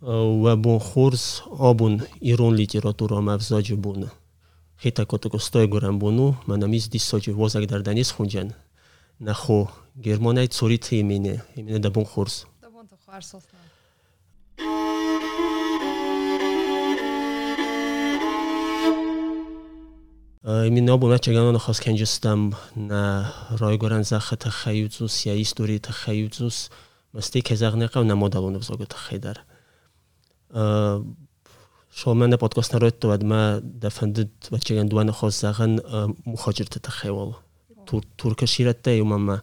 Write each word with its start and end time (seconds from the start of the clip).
ва 0.00 0.56
бун 0.56 0.80
хурс 0.80 1.42
обун 1.46 2.00
ирун 2.22 2.54
литература 2.54 3.20
мавзоҷи 3.20 3.74
бун 3.74 4.10
хитакотокустой 4.82 5.68
гурам 5.68 5.98
буну 5.98 6.36
манамиз 6.46 6.88
дисоҷи 6.88 7.32
возак 7.32 7.66
дарданис 7.66 8.10
хунҷан 8.12 8.54
нахо 9.18 9.70
германай 9.96 10.46
цурит 10.46 10.88
имине 10.92 11.42
имине 11.56 11.78
да 11.80 11.90
бун 11.90 12.06
хурс 12.06 12.46
имине 20.66 20.92
обун 20.92 21.12
ачаганона 21.12 21.58
хос 21.58 21.78
кенҷустам 21.80 22.54
на 22.74 23.34
ройгуран 23.50 24.04
заха 24.04 24.36
тахаюзус 24.38 25.26
я 25.26 25.34
истори 25.36 25.78
тахаюзус 25.78 26.70
масти 27.12 27.42
кезағнеқав 27.42 28.02
на 28.04 28.16
модалуна 28.16 28.58
взогу 28.58 28.86
тахайдар 28.86 29.42
شما 31.90 32.26
э, 32.28 32.36
подкаст 32.38 32.72
народ 32.72 33.22
ма 33.22 33.60
дафандид 33.62 34.48
ва 34.50 34.58
чеган 34.58 34.88
дуана 34.88 35.12
хоззаган 35.12 35.78
э, 35.78 36.08
мухаҷирта 36.24 36.80
тахевал 36.80 37.36
турка 38.16 38.46
ширатта 38.48 38.90
юмама 38.92 39.42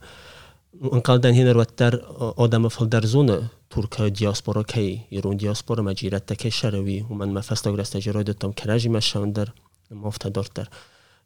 анқалдан 0.81 1.33
хинарваттар 1.33 1.95
э, 1.95 2.31
одама 2.37 2.67
фалдарзуна 2.69 3.49
турка 3.69 4.09
диаспора 4.09 4.63
кай 4.65 5.07
ирун 5.11 5.37
диаспора 5.37 5.81
маҷиратта 5.81 6.35
кай 6.35 6.51
шарави 6.51 7.05
уман 7.09 7.31
мафастаграста 7.31 8.01
ҷиройдатам 8.01 8.51
каражи 8.51 8.89
машавандар 8.89 9.53
мафтадортар 9.89 10.69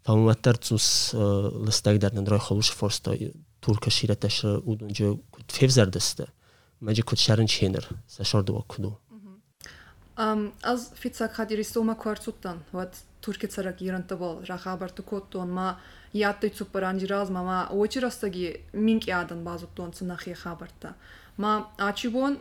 фамуматтар 0.04 0.58
цус 0.58 1.12
листагдар 1.66 2.14
нанрой 2.14 2.40
холуш 2.40 2.70
форста 2.70 3.18
турка 3.60 3.90
шираташа 3.90 4.60
удунҷо 4.64 5.18
кут 5.32 5.52
февзардаста 5.52 6.28
маҷи 6.82 7.02
кут 7.02 7.18
шарын 7.20 7.48
ченер 7.48 7.88
сашордува 8.08 8.62
куду 8.68 9.00
аз 10.64 10.92
фицакхат 10.96 11.52
иристома 11.52 11.96
квартуттан 11.98 12.60
вот 12.74 12.90
туркецарак 13.22 13.78
бол, 14.20 14.42
рахабар 14.48 14.90
тукоттон 14.90 15.52
ма 15.54 15.80
яттыйцу 16.14 16.66
паранжираз 16.66 17.30
ма 17.30 17.68
очирастаги 17.72 18.62
минки 18.74 19.10
адан 19.12 19.44
базуттон 19.44 19.92
цунахи 19.94 20.34
хабарта 20.34 20.94
ма 21.38 21.68
ачибон 21.78 22.38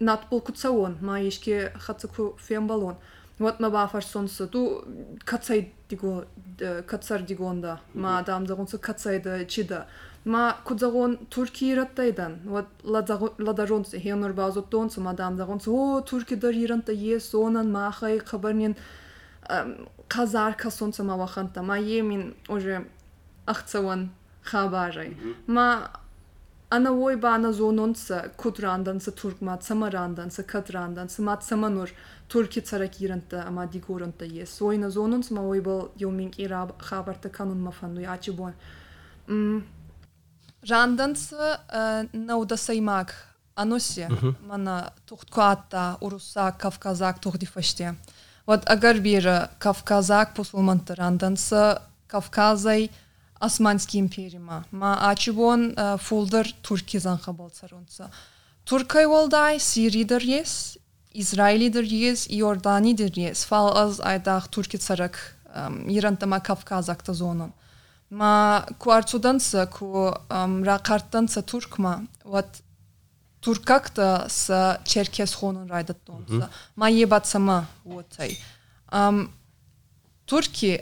натпол 0.00 0.40
куцаон 0.40 0.98
ма 1.00 1.20
ишке 1.20 1.72
хацаку 1.78 2.36
фембалон 2.38 2.96
вот 3.38 3.60
ма 3.60 3.70
бафар 3.70 4.02
сонсу 4.04 4.48
ту 4.48 4.82
кацай 5.24 5.72
диго 5.88 6.24
э, 6.58 6.82
кацар 6.82 7.22
дигонда 7.22 7.80
ма 7.94 8.18
адамдагонсу 8.18 8.78
кацайда 8.78 9.44
чида 9.46 9.86
ма 10.26 10.56
кудзагон 10.66 11.16
турки 11.30 11.66
ираттайдан 11.72 12.40
вот 12.44 12.66
ладажонс 13.38 13.90
хенор 13.92 14.30
адам 14.32 14.90
мадамдагонс 15.02 15.68
о 15.68 16.00
турки 16.00 16.34
дар 16.34 16.52
иранта 16.52 16.92
е 16.92 17.20
сонан 17.20 17.70
махай 17.70 18.18
хабарнен 18.18 18.74
казарка 20.08 20.70
сонца 20.70 21.04
маваханта 21.04 21.62
ма 21.62 21.78
е 21.78 22.02
уже 22.48 22.80
ахцаван 23.46 24.10
хабажай 24.42 25.16
ма 25.46 25.88
ана 26.70 26.90
ой 26.92 27.16
ба 27.16 27.28
ана 27.36 27.52
зононца 27.52 28.24
кутранданца 28.36 29.12
туркмат 29.12 29.62
самаранданца 29.62 30.42
катранданца 30.42 31.22
мат 31.22 31.44
саманур 31.44 31.90
турки 32.28 32.60
царак 32.60 33.00
иранта 33.00 33.44
ама 33.46 33.66
дигоранта 33.66 34.24
е 34.40 34.46
сойна 34.46 34.90
зононц 34.90 35.30
ма 35.30 35.48
ой 35.48 35.60
ба 35.60 35.82
ира 36.38 36.58
хабар 36.60 36.76
хабарта 36.82 37.28
канун 37.28 37.58
мафануй 37.60 38.06
бон 38.32 38.52
Randansı 40.70 41.58
e, 41.72 41.78
nauda 42.14 42.56
saymak. 42.56 43.36
Anusi, 43.58 44.06
mhm. 44.10 44.28
mana 44.48 44.90
tuhtkata, 45.06 45.96
urusak, 46.00 46.60
kafkazak, 46.60 47.22
tuhdifaşti. 47.22 47.88
Вот 48.48 48.62
agar 48.70 49.04
bir 49.04 49.24
e, 49.24 49.48
kafkazak 49.58 50.36
pusulmantı 50.36 50.96
randansı 50.96 51.78
Kafkazay 52.08 52.88
Osmanski 53.40 53.98
imperima. 53.98 54.64
Ma 54.72 55.00
açıbon 55.00 55.74
e, 55.76 55.96
fuldur 55.96 56.50
Türkizan 56.62 57.18
kabal 57.18 57.48
sarunsa. 57.48 58.10
Turkay 58.66 59.06
olday 59.06 59.58
Siridir 59.58 60.20
yes, 60.20 60.76
İsrailidir 61.14 61.84
yes, 61.84 62.28
Jordanidir 62.28 63.16
yes. 63.16 63.44
Fal 63.46 63.76
az 63.76 64.00
aydak 64.00 64.52
Türkiye 64.52 64.80
sarak 64.80 65.36
um, 65.68 65.88
Irantama 65.88 66.42
Kafkazakta 66.42 67.12
zonun. 67.12 67.50
ма 68.10 68.64
cu 68.78 68.88
ку 69.10 69.18
dansa, 69.18 69.66
cu 69.66 70.10
са 70.28 70.60
rakart 70.62 71.10
dansa 71.10 71.40
turkma, 71.42 72.02
туркакта 73.40 74.26
с 74.28 74.78
черкес 74.84 75.34
хонун 75.34 75.70
райдат 75.70 76.00
донса 76.06 76.48
ма 76.76 76.90
ебат 76.90 77.26
сама 77.26 77.66
ам 78.88 79.30
турки 80.26 80.78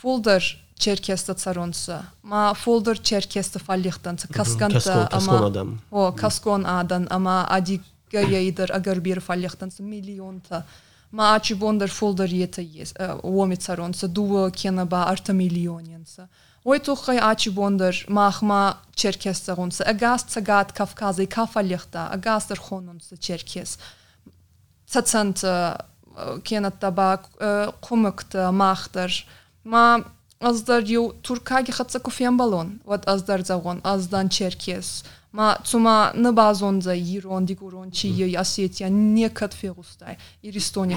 фолдер 0.00 0.42
черкеста 0.78 1.34
царонса 1.34 2.04
ма 2.22 2.54
фолдер 2.54 2.98
черкеста 3.02 3.58
фаллихтанса 3.58 4.26
касканта 4.28 5.08
ама 5.12 5.52
о 5.90 6.12
каскон 6.12 6.66
адан 6.66 7.06
ама 7.10 7.46
ади 7.48 7.80
гаяйдер 8.12 8.70
агар 8.72 9.00
бир 9.00 9.22
Миллион 9.28 9.90
миллионта 9.90 10.64
ма 11.12 11.34
ачи 11.36 11.54
бондер 11.54 11.90
фолдер 11.90 12.30
ета 12.32 12.62
ес 12.62 12.94
уоми 13.22 13.54
царонса 13.56 14.08
дуо 14.08 14.50
кенаба 14.50 15.04
арта 15.04 15.32
миллионенса 15.32 16.28
Ой 16.64 16.80
тухай 16.80 17.18
ачи 17.18 17.50
бондар 17.50 17.94
махма 18.08 18.78
черкес 18.94 19.38
сагунса, 19.38 19.84
агас 19.84 20.22
цагат 20.22 20.72
кавказы 20.72 21.26
кафа 21.26 21.60
лихта, 21.62 22.08
агас 22.08 22.46
در 22.48 22.56
خونونس 22.58 23.12
кенат 26.42 26.80
таба 26.80 27.20
кумыкт 27.80 28.34
махтар 28.34 29.10
ма 29.64 30.04
аздар 30.40 30.82
ю 30.82 31.12
туркаги 31.22 31.70
хатса 31.70 32.00
куфиан 32.00 32.36
балон 32.36 32.80
вот 32.84 33.06
аздар 33.06 33.44
загон 33.44 33.80
аздан 33.84 34.28
черкес 34.28 35.04
ма 35.30 35.60
цума 35.64 36.10
на 36.14 36.30
ирон 36.32 37.46
дигурон 37.46 37.92
чи 37.92 38.08
ю 38.08 38.40
осетия 38.40 38.88
не 38.88 39.28
катфегустай 39.30 40.18
и 40.42 40.50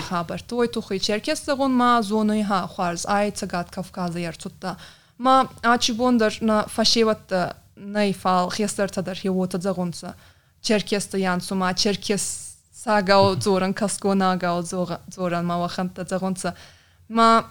хабар 0.10 0.42
той 0.42 0.68
тухай 0.68 0.98
черкес 0.98 1.46
загон 1.46 1.72
ма 1.72 2.00
зоной 2.02 2.42
ха 2.44 2.66
хуарз 2.68 3.06
ай 3.06 3.30
цагат 3.30 3.70
кавказа 3.70 4.18
ярцутта 4.18 4.78
Ma 5.22 5.48
Ачибондаш 5.62 6.40
на 6.42 6.64
фашевата 6.68 7.54
наифал 7.78 8.50
хестерта 8.54 9.02
дар 9.02 9.16
хиота 9.16 9.62
загонца. 9.62 10.14
Черкеста 10.62 11.18
ян 11.20 11.42
сума, 11.42 11.74
черкес 11.74 12.56
сага 12.74 13.18
о 13.20 13.36
зоран, 13.36 13.74
каско 13.74 14.16
нага 14.16 14.54
о 14.58 14.62
зоран, 15.16 15.46
ма 15.46 15.58
ваханта 15.58 16.06
загонца. 16.10 16.54
Ма 17.10 17.44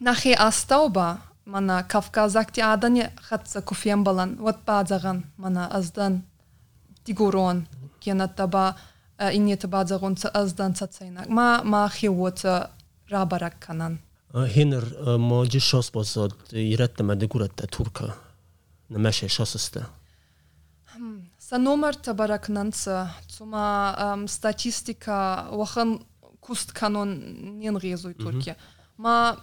нахи 0.00 0.36
астауба, 0.38 1.16
мана 1.46 1.82
кавка 1.88 2.28
закти 2.28 2.60
адане 2.60 3.10
хатца 3.22 3.62
куфем 3.62 4.04
балан, 4.04 4.36
вот 4.36 4.56
бадзаган, 4.66 5.24
мана 5.38 5.66
аздан 5.72 6.22
дигурон, 7.06 7.66
кена 8.04 8.28
таба, 8.28 8.76
инета 9.32 9.66
бадзагонца 9.66 10.28
аздан 10.28 10.74
цацайнак. 10.74 11.28
Ма 11.28 11.60
ма 11.64 11.88
хиота 11.94 12.68
рабарак 13.10 13.54
канан. 13.66 13.98
Хинер, 14.34 15.18
мой 15.18 15.48
шос, 15.60 15.90
посот, 15.90 16.34
и 16.52 16.74
ретта 16.74 17.02
медикурата, 17.04 17.66
турка, 17.66 18.14
на 18.88 18.98
меше 18.98 19.28
шос, 19.28 19.70
Са 21.38 21.58
номер 21.58 21.94
табарак, 21.94 22.48
нанца, 22.48 23.14
тума, 23.36 24.24
статистика, 24.26 25.48
вахан, 25.52 26.00
куст, 26.40 26.72
канон, 26.72 27.18
не 27.58 27.70
нрезу, 27.70 28.08
и 28.10 28.54
Ма, 28.96 29.36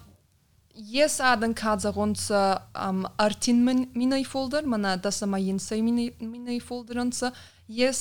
есть 0.76 1.20
один 1.20 1.54
кадр, 1.54 1.92
он 1.96 2.16
с 2.16 2.62
артин 2.74 3.64
миной 3.94 4.24
фолдер, 4.24 4.66
мана, 4.66 4.98
даса 4.98 5.20
сама 5.20 5.40
инса 5.40 5.76
миной 5.80 6.60
фолдер, 6.60 6.98
он 7.00 7.12
с 7.14 7.32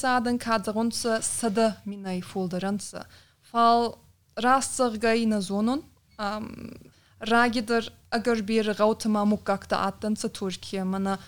один 0.02 0.38
кадр, 0.38 0.72
он 0.74 0.90
с 0.92 1.20
сада 1.20 1.76
фал, 3.42 3.98
раз, 4.36 4.74
сергай, 4.76 5.26
на 5.26 5.42
зонон. 5.42 5.82
راگیدر 7.20 7.84
اگر 8.12 8.34
بیاید 8.40 8.76
گاوتمام 8.78 9.32
مکاکت 9.32 9.72
آتن 9.72 10.14
سر 10.14 10.28
ترکیه 10.28 10.82
من 10.84 11.18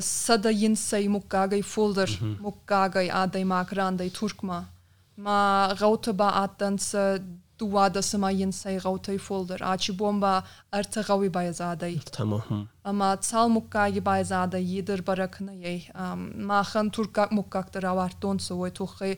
ساده 0.00 0.52
ین 0.52 0.74
سای 0.74 1.08
مکاگای 1.08 1.62
فولدر 1.62 2.10
مکاگای 2.40 3.10
آدای 3.10 3.44
ماکراندای 3.44 4.10
ترک 4.10 4.44
ما 4.44 4.64
ما 5.18 5.74
با 6.16 6.28
آتن 6.28 6.76
س 6.76 6.94
دوادا 7.58 8.00
س 8.00 8.14
ما 8.14 8.30
ین 8.32 8.50
سای 8.50 8.78
گاوتهای 8.80 9.18
فولدر 9.18 9.64
آچی 9.64 9.92
بوم 9.92 10.20
با 10.20 10.42
ارت 10.72 11.06
گاوی 11.08 11.28
بازادای 11.28 12.00
اما 12.84 13.16
صال 13.20 13.48
مکاگی 13.48 14.00
بازادای 14.00 14.64
یه 14.64 14.82
در 14.82 15.00
بارک 15.00 15.42
نهی 15.42 15.88
میخن 16.36 16.88
ترک 16.88 17.32
مکاکت 17.32 17.76
را 17.76 17.96
ورتن 17.96 18.38
سوی 18.38 18.70
تو 18.70 18.86
خی 18.86 19.16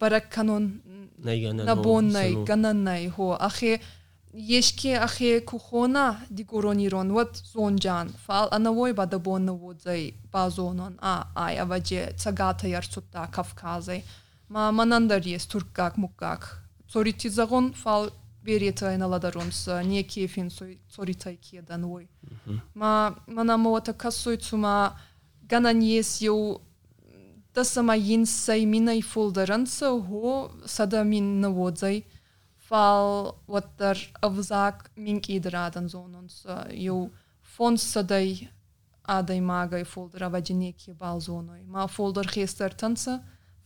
بارک 0.00 0.34
کنن 0.34 0.80
نبون 1.68 2.08
نهی 2.08 2.44
گنن 2.44 2.76
نهی 2.88 3.06
هو 3.06 3.36
آخر 3.40 3.78
ешке 4.32 4.94
ахе 4.98 5.40
кухона 5.40 6.18
дигуронирон 6.30 7.12
вот 7.12 7.36
зонжан 7.52 8.10
фал 8.26 8.48
ановой 8.52 8.92
бадабонно 8.92 9.52
вудзай 9.54 10.14
базонон 10.32 10.96
а 11.00 11.28
ай 11.34 11.56
аваже 11.58 12.12
цагата 12.16 12.68
ярсутта 12.68 13.28
кавказай 13.34 14.04
ма 14.48 14.70
манандар 14.72 15.20
ес 15.26 15.46
туркгак 15.46 15.96
мукгак 15.96 16.62
цоритизагон 16.92 17.72
фал 17.72 18.10
берета 18.44 18.90
айналадаронс 18.90 19.68
некефин 19.84 20.50
сой 20.50 20.80
цоритайкеданвой 20.94 22.08
ма 22.74 23.16
манамовата 23.26 23.92
кассойцума 23.92 24.98
ганан 25.42 25.80
ес 25.80 26.20
еу 26.20 26.60
тасама 27.52 27.96
инсай 27.96 28.64
минай 28.64 29.00
фолдаранса 29.02 29.90
го 30.08 30.52
сада 30.66 31.02
мин 31.02 31.40
навудзай 31.40 32.06
fall 32.70 33.34
wat 33.50 33.66
er 33.90 33.98
of 34.26 34.38
zaak 34.46 34.86
minki 35.06 35.40
draden 35.42 35.88
zo'n 35.90 36.30
jo 36.70 36.96
fondsadai 37.56 38.48
maga 39.42 39.78
i 39.80 39.84
folder 39.94 40.22
avadineki 40.28 40.94
balzonoi. 40.98 41.62
Ma 41.66 41.86
folder 41.86 42.28
gester 42.34 42.70
tansa 42.76 43.16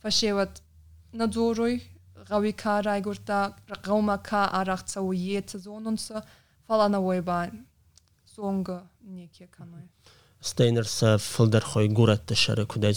fashevat 0.01 0.61
nadzoroi 1.13 1.77
gavika 2.31 2.81
raigurta 2.89 3.39
gaumaka 3.85 4.45
arachca 4.61 4.97
fall 5.01 5.79
ana 5.79 6.21
falana 6.67 6.97
oiba 7.11 7.51
zonga 8.35 8.81
nekie 9.03 9.47
kanoi. 9.47 9.87
Стейнерса 10.45 11.17
фылдар 11.17 11.63
хой 11.65 11.87
гурат 11.89 12.25
тышары 12.25 12.65
кудай 12.65 12.93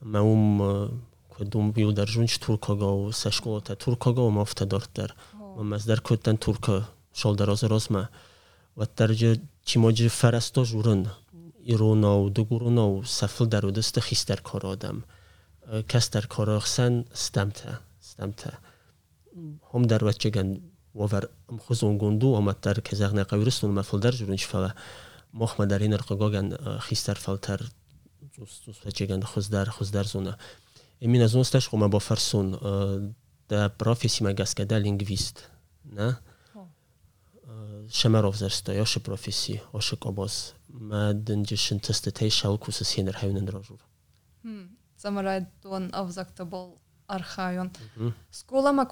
ma 0.00 0.22
um 0.22 0.56
Маум 0.62 1.04
dum 1.44 1.72
bjuder 1.72 2.08
rundt 2.16 2.38
turkaga 2.40 2.86
u 2.92 3.12
sashkolata 3.12 3.74
turkaga 3.74 4.22
u 4.22 4.30
mafta 4.30 4.64
dorter 4.64 5.14
mamasdar 5.56 6.00
ko'ttan 6.00 6.36
turka 6.36 6.84
sholdaroz 7.16 7.62
rozma 7.72 8.06
vattarja 8.76 9.34
chimoji 9.64 10.08
farastoj 10.08 10.66
urun 10.80 11.06
ironov 11.72 12.30
duguronov 12.36 13.04
safil 13.04 13.46
daruda 13.46 13.82
sta 13.82 14.00
histar 14.00 14.40
kor 14.42 14.66
odam 14.66 15.02
e, 15.70 15.82
kastar 15.92 16.24
koroxsan 16.26 16.92
e 17.02 17.04
stamta 17.24 17.76
stamta 18.10 18.50
hom 19.70 19.82
darvatchagan 19.92 20.60
вовар 20.94 21.28
хузонгунду 21.66 22.28
омадтар 22.32 22.80
казахна 22.82 23.24
қавирустун 23.24 23.70
мафулдар 23.70 24.12
журунчфала 24.12 24.74
мохмадаринар 25.32 26.02
қогоган 26.02 26.80
хистар 26.88 27.16
фалтар 27.18 27.60
در 29.50 29.70
خوز 29.70 29.90
در 29.90 30.04
زونه 30.12 30.36
Imena 31.00 31.26
zon 31.32 31.44
stash 31.44 31.68
com 31.68 31.82
abo 31.82 31.98
farson 31.98 32.52
da 33.48 33.68
profesi 33.70 34.22
magaska 34.24 34.64
da 34.64 34.78
lingvist, 34.78 35.46
na? 35.84 36.18
Шамаров 37.92 38.36
зарстой, 38.36 38.80
оше 38.80 39.00
професи, 39.02 39.60
оше 39.72 39.96
кобос. 39.96 40.54
Ма 40.70 41.10
дынжешін 41.14 41.80
тестетей 41.82 42.30
шалкусы 42.30 42.84
сенер 42.84 43.14
хайунын 43.16 43.48
рожур. 43.50 43.80
Самарай 44.96 45.46
дон 45.62 45.88
авзакта 45.92 46.44
бол 46.44 46.78
архайон. 47.08 47.72
Сколама 48.30 48.86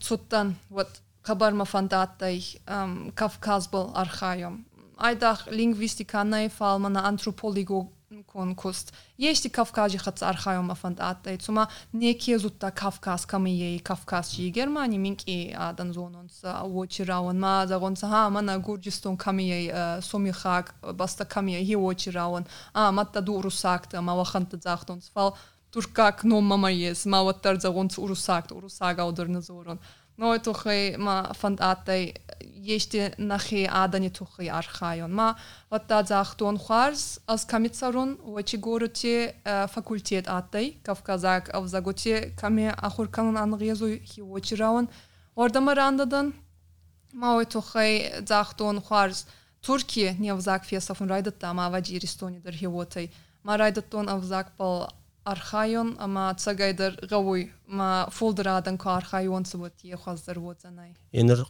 цуттан, 0.00 0.56
вот 0.70 0.88
kabarma 1.22 1.62
fandatay 1.66 2.58
um, 2.66 3.12
Kafkas 3.12 3.68
bol 3.70 3.92
arxayom. 3.94 4.64
Aydaq 4.96 5.46
lingvistikanae 5.52 6.48
falmana 6.50 7.04
antropologo 7.06 7.92
конкурс. 8.26 8.86
Есть 9.18 9.46
и 9.46 9.48
Кавкази 9.48 9.96
Хацархайом 9.98 10.70
Афандатта, 10.72 11.32
и 11.32 11.36
цума 11.36 11.68
некие 11.92 12.38
зутта 12.40 12.72
Кавказ 12.72 13.24
камие 13.24 13.76
и 13.76 13.78
Кавказ 13.78 14.28
чи 14.30 14.50
Германи 14.50 14.98
минки 14.98 15.54
адан 15.58 15.92
зононс 15.92 16.42
уочираун 16.64 17.38
ма 17.38 17.64
загонса 17.68 18.08
ха 18.08 18.28
мана 18.30 18.58
Гурджистон 18.58 19.16
камие 19.16 20.00
сомихак 20.02 20.74
баста 20.94 21.24
камие 21.24 21.64
хи 21.64 21.76
уочираун 21.76 22.46
а 22.74 22.90
матта 22.90 23.20
дурусакта 23.22 24.02
ма 24.02 24.14
ваханта 24.14 24.58
захтонс 24.60 25.10
фал 25.14 25.36
туркак 25.70 26.24
но 26.24 26.40
мама 26.40 26.72
ес 26.72 27.06
ма 27.06 27.22
ваттар 27.22 27.60
загонс 27.60 27.96
урусакт 27.98 28.50
урусага 28.52 29.04
одорназорон. 29.06 29.78
Mór 30.20 30.36
tuchaí 30.44 30.92
má 31.00 31.32
fan 31.32 31.56
atai 31.64 32.12
dhéiste 32.60 33.14
nach 33.18 33.40
ché 33.48 33.64
adanní 33.64 34.10
tuchaí 34.12 34.50
archaún. 34.52 35.10
Má 35.16 35.32
watach 35.72 36.36
dún 36.36 36.58
chuárs 36.60 37.16
as 37.26 37.46
kamitsarún 37.48 38.16
bhaití 38.20 38.60
ggóirutí 38.60 39.14
facultéad 39.72 40.28
atai, 40.28 40.76
Kafkaach 40.84 41.48
a 41.56 41.60
bhzagotí 41.64 42.34
kamé 42.36 42.68
a 42.68 42.90
churcanan 42.90 43.38
an 43.40 43.56
réú 43.58 43.88
hiúirán, 44.12 44.90
Orda 45.34 45.60
mar 45.60 45.78
andadan 45.78 46.34
má 47.14 47.40
tuchaí 47.48 48.20
daachún 48.20 48.82
chuárs 48.84 49.24
Turki 49.64 50.10
níamhzaach 50.20 50.68
fiasa 50.68 50.92
an 51.00 51.08
raidatá 51.08 51.54
má 51.54 51.70
bhaidí 51.72 51.96
Estóni 51.96 52.44
idir 52.44 52.60
hiútai, 52.60 53.08
má 53.42 53.56
raidatún 53.56 54.04
a 54.08 54.20
bhzaachpal 54.20 54.92
ar 55.26 55.38
chaon 55.50 55.94
a 55.98 56.06
má 56.06 56.32
tugaidir 56.34 56.96
gahui 57.08 57.50
má 57.68 58.06
fódarrád 58.10 58.66
an 58.68 58.76
cá 58.78 59.00
chaún 59.02 59.44
sa 59.44 59.58
соросай 59.70 60.28
на 60.56 60.60
да 60.84 61.16
пиджи 61.20 61.20
Inar 61.20 61.44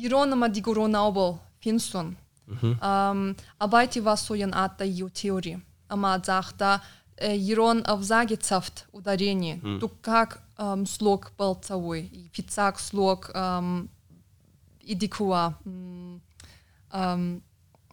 Jirona 0.00 0.36
ma 0.36 0.48
di 0.54 0.60
goro 0.60 0.86
nabal 0.86 1.38
ам 2.80 3.36
Абайти 3.58 4.00
васоян 4.00 4.50
атта 4.54 4.84
ю 4.84 5.08
теори 5.10 5.58
ама 5.88 6.20
захта 6.26 6.82
Э, 7.20 7.36
ерон 7.36 7.84
Авзагицафт 7.86 8.86
ударение, 8.92 9.56
mm. 9.56 9.90
как 10.00 10.40
эм, 10.56 10.86
слог 10.86 11.32
и 11.38 12.30
Фицак 12.32 12.80
слог 12.80 13.30
эм, 13.34 13.90
Идикуа. 14.80 15.54
Эм, 16.90 17.42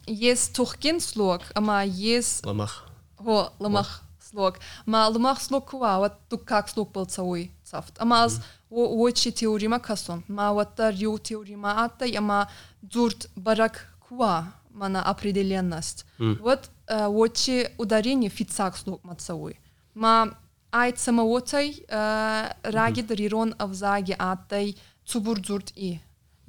есть 0.06 0.56
Тухкин 0.56 1.02
слог, 1.02 1.42
ама 1.56 1.84
есть... 1.84 2.46
Ламах. 2.46 2.86
О, 3.20 3.52
ламах 3.60 4.02
слог. 4.22 4.60
Ма 4.86 5.10
ламах 5.10 5.42
слог 5.42 5.72
куа, 5.72 6.00
вот 6.00 6.14
как 6.46 6.70
слог 6.70 6.94
полцовой 6.94 7.52
цафт. 7.66 7.94
Ама 7.98 8.24
аз 8.24 8.42
о 8.70 8.88
очи 9.02 9.32
теорима 9.32 9.80
касон. 9.80 10.24
Ма 10.30 10.54
вот 10.54 10.76
та 10.76 10.90
рио 10.92 11.18
теорима 11.18 11.84
ата 11.84 12.06
ама 12.18 12.50
дурт 12.82 13.30
барак 13.36 13.88
куа, 14.08 14.54
мана 14.72 15.04
определенность. 15.04 16.06
Mm. 16.18 16.38
Вот 16.40 16.70
лочи 16.90 17.64
э, 17.66 17.70
ударение 17.78 18.30
фицак 18.30 18.78
слук 18.78 19.04
мацауи. 19.04 19.60
Ма 19.96 20.36
ай 20.72 20.94
самоотай 20.98 21.84
э, 21.88 22.48
рагид 22.64 23.12
рирон 23.12 23.56
авзаги 23.58 24.16
аттай 24.18 24.78
цубурдзурт 25.06 25.72
и. 25.76 26.00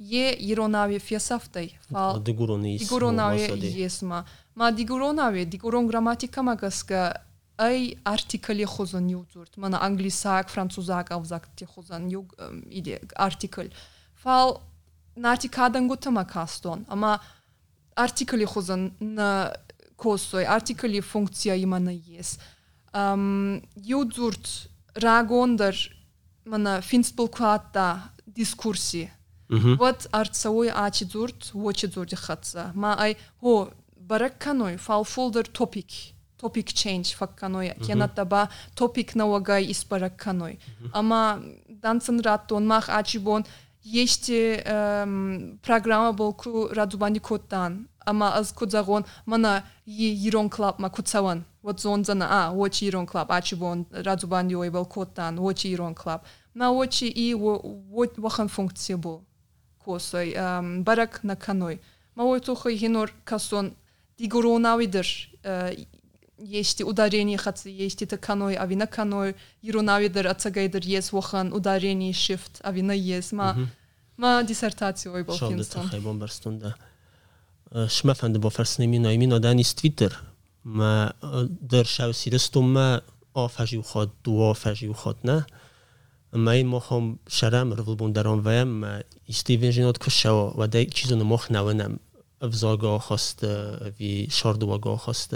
Е 0.01 0.31
иронави 0.39 0.97
фесафтай. 0.97 1.77
Фал. 1.89 2.21
Дигуронави 2.23 3.69
есма. 3.83 4.25
Ма 4.55 4.71
дигуронави, 4.71 5.43
дигурон 5.45 5.87
граматика 5.87 6.41
магаска 6.41 7.21
ай 7.57 7.97
артикали 8.05 8.63
хозан 8.63 9.07
юзурт. 9.09 9.57
Мана 9.57 9.77
англисак, 9.81 10.47
французак 10.49 11.11
авзак 11.11 11.49
те 11.57 11.65
хозан 11.65 12.07
юг 12.09 12.33
э, 12.37 12.61
иде 12.69 13.01
артикль. 13.15 13.67
Фал 14.23 14.61
натикадан 15.17 15.89
гутама 15.89 16.23
кастон. 16.23 16.85
Ама 16.87 17.19
артикали 17.95 18.45
хозан 18.45 18.93
на 19.01 19.51
կոսոյ 20.03 20.45
արտիկլի 20.55 21.01
ֆունկցիայի 21.11 21.67
մնա 21.73 21.95
ես 22.17 22.31
յուդուրտ 23.91 24.51
ռագոնդեր 25.05 25.81
մնա 26.53 26.75
ֆինսպլկուատա 26.89 27.85
դիսկուրսի 28.39 29.03
вот 29.81 30.03
արցոյ 30.21 30.71
աչիդուրտ 30.85 31.45
ոչիդուրտի 31.69 32.17
խածա 32.25 32.65
մա 32.83 32.91
այ 33.05 33.13
հո 33.45 33.53
բարականոյ 34.11 34.75
ֆալֆոլդեր 34.87 35.49
տոպիկ 35.59 35.99
topic 36.39 36.69
change 36.79 37.09
fakkanoi 37.19 37.67
kenataba 37.85 38.43
topic 38.79 39.09
nawagai 39.21 39.59
isparakanoi 39.73 40.53
ama 40.95 41.17
dansın 41.83 42.21
raton 42.27 42.63
mah 42.69 42.87
açibon 42.99 43.43
есть 43.89 44.29
эм, 44.29 45.59
программа 45.65 46.11
болку 46.13 46.67
радубани 46.67 47.19
коттан 47.19 47.87
ама 48.05 48.33
аз 48.37 48.51
кодзагон 48.53 49.05
мана 49.25 49.63
йирон 49.85 50.51
ма 50.77 50.89
котсаван 50.89 51.43
вот 51.63 51.81
зонзана 51.81 52.27
а 52.29 52.51
очи 52.53 52.83
йирон 52.85 53.07
клап 53.07 53.31
ачи 53.31 53.55
вон 53.55 53.87
радубани 53.91 54.53
ой 54.55 54.69
бол 54.69 54.85
коттан 54.85 55.39
очи 55.39 55.67
йирон 55.67 55.95
клап 55.95 56.23
на 56.53 56.71
очи 56.71 57.05
и 57.05 57.33
вот 57.33 58.17
вахан 58.17 58.47
функция 58.47 58.97
бул 58.97 59.23
косой 59.83 60.33
эм, 60.35 60.83
барак 60.83 61.23
на 61.23 61.35
каной 61.35 61.81
мавой 62.15 62.41
тухой 62.41 62.75
генор 62.77 63.11
касон 63.23 63.73
дигоронавидер 64.19 65.07
э, 65.43 65.73
есть 66.37 66.81
ударение 66.83 67.39
хацы 67.39 67.69
есть 67.69 68.03
это 68.03 68.17
каной 68.17 68.53
а 68.55 68.67
вина 68.67 68.85
каной 68.85 69.35
юрунавидер 69.63 70.27
ацагайдер 70.27 70.83
есть 70.83 71.11
вохан 71.11 71.51
ударение 71.53 72.13
шифт, 72.13 72.59
а 72.63 72.71
вина 72.71 72.93
есть 72.93 73.31
ма 73.31 73.55
ما 74.19 74.41
ديسرتاتي 74.41 75.09
وي 75.09 75.23
بو 75.23 75.31
فينستون 75.31 75.63
شو 75.63 75.79
بدي 75.79 75.89
تخيبون 75.89 76.19
برستون 76.19 76.59
ده 76.59 76.75
شما 77.87 78.15
بو 78.23 78.49
فرسني 78.49 78.87
مينا 78.87 79.11
يمينا 79.11 79.37
دانيس 79.37 79.75
ما 80.65 81.13
در 81.61 81.83
شو 81.83 82.11
سيرستون 82.11 82.63
ما 82.65 83.01
آفجي 83.35 83.77
وخاد 83.77 84.09
دو 84.25 84.51
آفجي 84.51 84.87
وخاد 84.87 85.15
نه 85.23 85.45
ما 86.33 86.51
این 86.51 86.65
ما 86.67 86.81
هم 86.91 87.17
شرم 87.27 87.73
رو 87.73 87.95
بون 87.95 88.11
در 88.13 88.27
آن 88.27 88.41
ویم 88.47 88.67
ما 88.67 89.01
استیوین 89.29 89.71
جنات 89.71 89.97
کشوا 89.97 90.53
و 90.57 90.63
نم 90.65 90.85
چیزو 90.89 91.15
نمخ 91.15 91.51
نوانم 91.51 91.97
افزاگا 92.41 92.97
خواست 92.99 93.43
وی 93.99 94.27
شاردواگا 94.31 94.95
خواست 94.97 95.35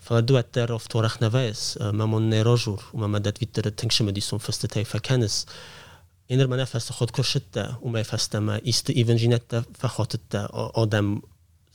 فلا 0.00 0.20
دو 0.20 0.36
ات 0.36 0.46
در 0.52 0.72
افتارخ 0.74 1.22
نویس 1.22 1.78
ما 1.80 2.06
من 2.06 2.30
نیراجور 2.30 2.82
و 2.94 2.98
ما 2.98 3.06
مدد 3.06 3.38
ویتر 3.40 3.68
تنگشم 3.70 4.10
دیسون 4.10 4.38
فست 4.38 4.66
تایفه 4.66 4.98
کنس 4.98 5.46
én 6.26 6.48
már 6.48 6.58
nefeszte 6.58 6.94
hat 6.96 7.10
kösötte 7.10 7.78
u 7.80 7.88
mely 7.88 8.02
feszteme 8.02 8.56
iste 8.62 8.92
ivenginette 8.92 9.62
fehatette 9.72 10.44
adem 10.72 11.22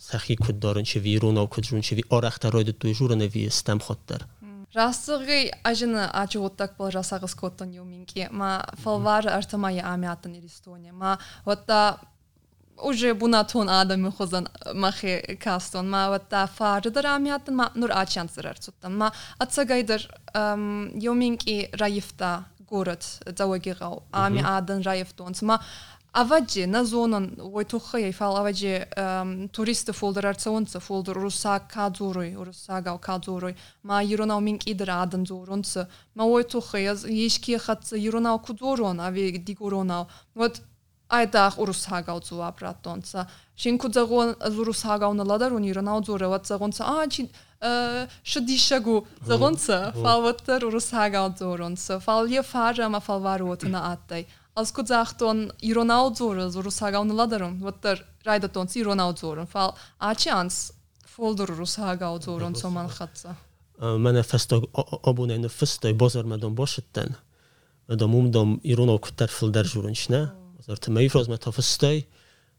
sehí 0.10 0.36
chud 0.46 0.60
darin 0.60 0.84
se 0.84 1.00
víróna 1.00 1.48
chudrún 1.48 1.82
se 1.82 1.96
vi 1.96 2.04
arachta 2.08 2.50
roiide 2.50 2.72
tú 2.72 2.90
zsúranna 2.94 3.28
ví 3.28 3.50
stemhatter. 3.50 4.26
Rasúgaí 4.74 5.50
a 5.64 5.74
sinna 5.74 6.08
aúach 6.10 6.74
bol 6.78 6.90
ras 6.90 7.12
agus 7.12 7.36
cotan 7.36 7.74
Jominki, 7.74 8.28
má 8.32 8.62
fallhar 8.82 9.28
arta 9.28 9.58
mai 9.58 9.78
amiatan 9.80 10.34
ir 10.34 10.44
Istónia, 10.44 10.94
má 10.94 11.18
hotta 11.46 12.00
уже 12.82 13.14
буна 13.14 13.44
тон 13.44 13.70
адамы 13.70 14.12
хозан 14.12 14.48
махе 14.74 15.38
кастон 15.44 15.90
ма 15.90 16.10
ватта 16.10 16.48
фардыдар 16.58 17.06
амиятын 17.06 17.52
ма 17.54 17.72
нур 17.76 17.92
ачансыр 17.92 18.48
арцуттан 18.48 18.96
ма 18.98 19.12
атсагайдыр 19.38 20.02
йоминки 21.04 21.68
раифта 21.76 22.46
город 22.70 23.22
залагирал 23.36 24.04
ами 24.12 24.42
адын 24.46 24.84
жаев 24.84 25.12
тонс 25.14 25.42
ма 25.42 25.62
аваджи 26.12 26.66
на 26.66 26.86
зонан 26.86 27.34
ей 27.98 28.12
фал 28.12 28.38
аваджи 28.38 28.88
туристы 29.52 29.94
олдыр 30.02 30.28
арцаонцев 30.28 30.90
олдыр 30.92 31.18
руса 31.18 31.60
кадзурой 31.74 32.36
руса 32.36 32.82
гал 32.82 33.00
кадзурой 33.00 33.58
ма 33.84 34.02
еронал 34.04 34.40
минк 34.42 34.64
идыр 34.68 34.90
адын 34.90 35.26
зоронцы 35.28 35.88
ма 36.16 36.44
тухы 36.44 36.80
ешки 36.82 37.58
хатцы 37.58 37.96
еронал 37.98 38.40
кудзорон 38.40 39.02
ави 39.02 39.32
дигоронал 39.38 40.08
вот 40.36 40.62
Айдах 41.10 41.58
урусагау 41.58 42.22
зуа 42.22 42.52
братонца. 42.52 43.28
Шин 43.58 43.80
кудзагу 43.80 44.22
э, 44.40 44.50
урусагау 44.52 45.14
на 45.14 45.24
ладару 45.24 45.58
ниранау 45.58 46.04
зурева 46.06 46.38
цагунца. 46.40 46.86
А, 46.86 47.08
чин 47.10 47.30
э, 47.62 48.06
шадишагу 48.24 49.08
цагунца. 49.26 49.92
Фал 49.96 50.22
ваттар 50.22 50.66
урусагау 50.66 51.34
зурунца. 51.36 52.00
Фал 52.00 52.28
я 52.28 52.44
фажа 52.44 52.90
ма 52.90 53.00
фал 53.00 53.22
вару 53.22 53.48
ватана 53.48 53.92
аттай. 53.94 54.28
Аз 54.54 54.72
кудзах 54.72 55.18
тон 55.18 55.52
иронау 55.62 56.14
зуру 56.14 56.46
урусагау 56.56 57.04
на 57.04 57.14
ладару. 57.16 57.56
Ваттар 57.60 58.06
райда 58.24 58.48
тонца 58.48 58.80
иронау 58.80 59.18
зурун. 59.18 59.48
Фал 59.48 59.76
а 59.98 60.14
чи 60.14 60.30
анс 60.30 60.74
фолдур 61.16 61.52
урусагау 61.52 62.22
зурунца 62.22 62.70
ман 62.70 62.88
хатца. 62.88 63.36
Э, 63.80 63.98
мене 63.98 64.22
фесто 64.22 64.58
обуне 64.74 65.40
на 65.40 65.50
фестой 65.50 65.94
бозар 65.94 66.26
ма 66.26 66.38
дом 66.38 66.54
бошеттен. 66.54 67.16
Дом 67.88 68.14
умдом 68.14 68.60
иронок 68.62 69.08
терфил 69.18 69.50
держурунчне. 69.50 70.18
Uh 70.20 70.26
-huh. 70.32 70.39
در 70.70 70.76
تمایی 70.76 71.10
فراز 71.10 71.30
ما 71.30 71.38
تفستای 71.38 72.04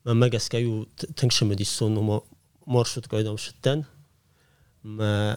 ما 0.07 0.15
مگز 0.15 0.49
که 0.49 0.59
ایو 0.59 0.85
تنگشه 1.17 1.47
ما 1.47 2.01
و 2.01 2.05
ما 2.05 2.23
مار 2.67 2.85
شد 2.85 3.07
که 3.07 3.15
ایدام 3.15 3.37
شدن 3.37 3.87
ما 4.85 5.37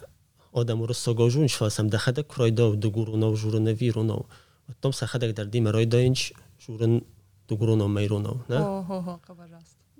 آدم 0.51 0.81
رو 0.83 0.93
سا 0.93 1.13
گاجون 1.13 1.47
شو 1.47 1.65
هستم 1.65 1.89
خدک 1.89 2.31
رای 2.31 2.51
دا 2.51 2.71
و 2.71 2.75
دو 2.75 2.87
و 2.87 3.33
جورون 3.35 3.67
و 3.67 3.71
ویرون 3.71 4.09
و 4.09 4.19
اتام 4.69 4.91
سا 4.91 5.05
در 5.17 5.43
دیم 5.43 5.67
رای 5.67 5.85
دا 5.85 5.97
اینج 5.97 6.33
جورون 6.59 7.01
دو 7.47 7.55
گرون 7.55 7.81
و 7.81 7.87
میرون 7.87 8.25
و 8.25 8.33
نه؟ 8.49 8.57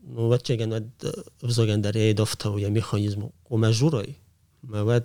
نو 0.10 0.30
وقت 0.32 0.44
چه 0.44 0.56
گنود 0.56 0.90
وزا 1.44 1.76
در 1.76 1.92
ای 1.98 2.14
دافتا 2.14 2.54
و 2.54 2.60
یا 2.60 2.70
میخانیزم 2.70 3.24
و 3.52 3.58
ما 3.58 3.72
جورای 3.72 4.16
ما 4.64 4.86
وقت 4.86 5.04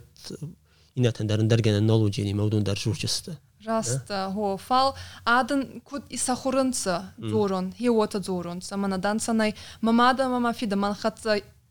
این 0.95 1.07
اتن 1.07 1.27
در 1.27 1.41
اندرگن 1.41 1.81
نالو 1.81 2.09
جینی 2.09 2.33
مودون 2.33 2.63
در 2.63 2.75
جور 2.75 2.97
جسته 2.97 3.39
Rast 3.67 4.11
hofal 4.37 4.93
adan 5.27 5.67
kut 5.85 6.05
isahurunsa 6.15 7.03
zorun 7.31 7.73
he 7.79 7.91
water 7.91 8.21
zorun 8.23 8.61
samana 8.63 8.99
dansanay 9.03 9.53
mamada 9.83 10.29
mama 10.31 10.53
fida 10.55 10.77
man 10.77 10.95
khat 10.95 11.25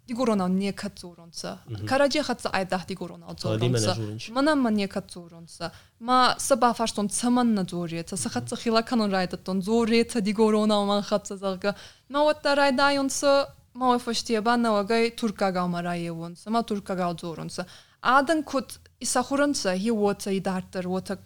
di 0.07 0.13
corona 0.13 0.47
ne 0.49 0.71
khat 0.73 0.99
zorunsa 1.01 1.53
karaje 1.89 2.23
khat 2.23 2.41
sa 2.41 2.49
aida 2.59 2.81
di 2.87 2.93
corona 2.95 3.27
zorunsa 3.37 3.95
mana 4.35 4.55
man 4.55 4.73
ne 4.75 4.87
khat 4.87 5.07
zorunsa 5.15 5.71
ma 6.01 6.35
sabah 6.37 6.73
fashton 6.75 7.09
saman 7.09 7.53
na 7.55 7.63
zorye 7.63 8.03
sa 8.07 8.29
khat 8.29 8.49
sa 8.49 8.55
khila 8.57 8.83
kanon 8.83 9.09
raida 9.11 9.37
ton 9.37 9.61
zorye 9.61 10.03
sa 10.11 10.19
di 10.19 10.33
corona 10.33 10.83
man 10.85 11.03
khat 11.09 11.23
sa 11.27 11.35
zaga 11.37 11.71
ma 12.09 12.19
wat 12.27 12.43
raida 12.61 12.91
yonsa 12.99 13.47
ma 13.79 13.85
wa 13.93 13.97
fashtiya 14.05 14.41
banna 14.41 14.69
wa 14.75 14.83
gay 14.83 15.05
turka 15.19 15.51
ga 15.55 15.63
marayewunsa 15.75 16.49
ma 16.51 16.61
turka 16.69 16.93
ga 16.99 17.07
zorunsa 17.21 17.63
adan 18.03 18.43
kut 18.43 18.67
İsahurınsa 19.01 19.73
hi 19.73 19.79
wota 19.93 20.31
idartır 20.31 20.83
wota 20.83 21.17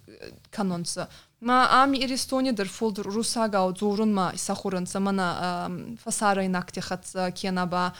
kanonsa. 0.50 1.08
Ma 1.40 1.68
ami 1.68 1.98
iristonidir 1.98 2.66
fuldur 2.66 3.04
rusaga 3.04 3.66
u 3.68 3.74
zorunma 3.76 4.32
İsahurınsa 4.32 5.00
mana 5.00 5.70
fasara 5.98 6.42
inakti 6.42 6.80
hatsa 6.80 7.30
kiyanaba 7.30 7.92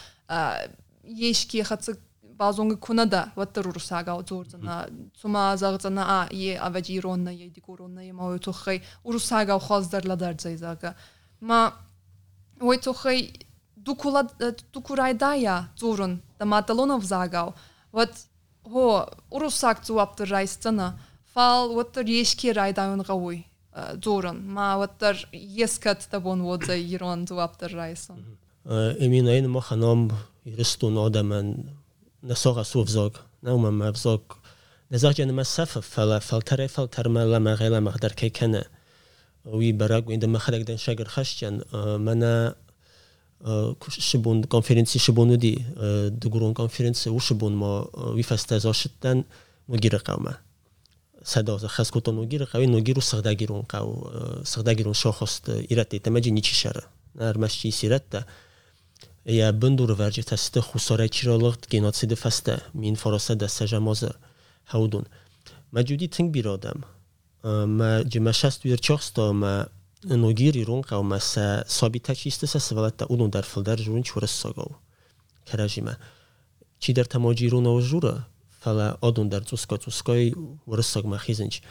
yeşki 1.07 1.63
hatsa 1.63 1.91
bazonga 2.39 2.79
kunada 2.79 3.29
vatter 3.35 3.63
rusaga 3.63 4.17
u 4.17 4.23
zordana. 4.29 4.87
Suma 5.13 5.57
zagzana 5.57 6.05
a 6.19 6.33
ye 6.35 6.61
avajironna 6.61 7.31
ye 7.31 7.55
dikoronna 7.55 8.01
ye 8.01 8.11
ma 8.11 8.29
utuxay 8.33 8.81
rusaga 9.05 9.55
u 9.55 9.59
khazdarladar 9.59 10.35
zayzaga. 10.39 10.95
Ma 11.41 11.73
utuxay 12.61 13.31
dukula 13.85 14.27
dukurayda 14.73 15.35
ya 15.35 15.65
zorun 15.75 16.21
da 16.39 16.45
matalonov 16.45 17.01
zagao. 17.01 17.53
Вот 17.93 18.09
هو 18.67 19.09
روساك 19.33 19.43
ورساك 19.43 19.79
توابتر 19.85 20.31
رايستنا 20.31 20.95
فال 21.35 21.69
وتر 21.77 22.09
يشكي 22.09 22.51
راي 22.51 22.71
داون 22.71 23.01
غوي 23.01 23.41
دورن 23.93 24.35
ما 24.35 24.75
وتر 24.75 25.27
يسكت 25.33 26.07
تبون 26.11 26.41
ودا 26.41 26.75
يرون 26.75 27.25
توابتر 27.25 27.73
رايسون 27.73 28.25
امين 29.01 29.27
اين 29.27 29.47
ما 29.47 30.07
يرستو 30.45 30.89
نودا 30.89 31.21
من 31.21 31.63
نساق 32.23 32.61
سوف 32.61 32.87
زوج 32.89 33.11
نوما 33.43 33.69
ما 33.69 33.89
بزوج 33.89 34.19
نزاج 34.91 35.13
جانما 35.15 35.41
مسافه 35.41 35.81
فلا 35.81 36.19
فلتر 36.19 36.67
فلتر 36.67 37.09
ما 37.09 37.25
لما 37.25 37.53
غيلا 37.53 37.79
ما 37.79 37.91
قدر 37.91 38.11
كي 38.11 38.29
كان 38.29 38.63
وي 39.45 39.71
براك 39.71 40.07
وين 40.09 40.25
ما 40.29 40.39
خلق 40.39 40.57
دان 40.57 40.77
شاقر 40.77 41.05
خشجان 41.07 41.61
منا 41.99 42.55
xi 43.89 44.17
bun 44.17 44.41
konferenzi 44.47 44.99
xi 44.99 45.11
bun 45.11 45.35
di 45.39 45.53
diguron 46.21 46.53
konferenzi 46.53 47.09
u 47.09 47.19
xi 47.19 47.33
bun 47.35 47.53
ma 47.53 47.71
vifesta 48.15 48.59
zoshitdan 48.59 49.23
nugira 49.67 49.99
qavma 49.99 50.37
садоза 51.25 51.67
хазкуто 51.67 52.11
ногира 52.11 52.45
қави 52.45 52.67
ногиру 52.67 52.99
сиғдагирун 53.01 53.65
қав 53.67 53.85
сиғдагирун 54.43 54.93
шохост 54.93 55.47
э, 55.49 55.61
иратте 55.69 55.97
тамаҷи 55.99 56.31
ничишара 56.31 56.81
нармашчи 57.15 57.71
сиратта 57.71 58.25
я 59.25 59.51
биндур 59.53 59.93
варҷи 59.95 60.23
тасида 60.23 60.61
хусора 60.61 61.07
чиролиғт 61.07 61.67
геноциди 61.69 62.15
фаста 62.15 62.61
мин 62.73 62.95
фороса 62.95 63.35
даста 63.35 63.67
жамоза 63.67 64.11
ҳавдун 64.73 65.05
маҷуди 65.71 66.07
тинг 66.07 66.31
биродам 66.33 66.83
э, 67.43 67.65
ма 67.65 68.03
ҷима 68.11 68.33
шастуир 68.33 68.77
чохсто 68.79 69.31
ма 69.33 69.69
nu 70.07 70.31
giri 70.33 70.63
runka 70.63 70.99
u 70.99 71.03
mese 71.03 71.61
sobi 71.67 71.99
tek 71.99 72.25
isti 72.25 72.47
se 72.47 72.59
se 72.59 72.75
veleta 72.75 73.05
unu 73.09 73.27
der 73.27 73.43
felder 73.45 73.77
žurin 73.81 74.03
čure 74.03 74.27
sogov. 74.27 74.65
Kerežime. 75.45 75.95
Či 76.79 76.93
der 76.93 77.05
tamo 77.07 77.29
giri 77.33 77.49
runa 77.49 77.69
u 77.69 77.81
žura, 77.81 78.23
fele 78.63 78.91
odun 79.01 79.29
der 79.29 79.43
cusko 79.45 79.77
cusko 79.77 80.15
i 80.15 80.33
ure 80.65 80.83
sog 80.83 81.05
me 81.05 81.17
hizinč. 81.17 81.61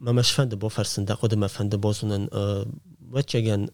Mame 0.00 0.22
švende 0.22 0.56
fende 1.48 1.76
bozunen 1.76 2.28
veće 3.10 3.40
gen 3.40 3.68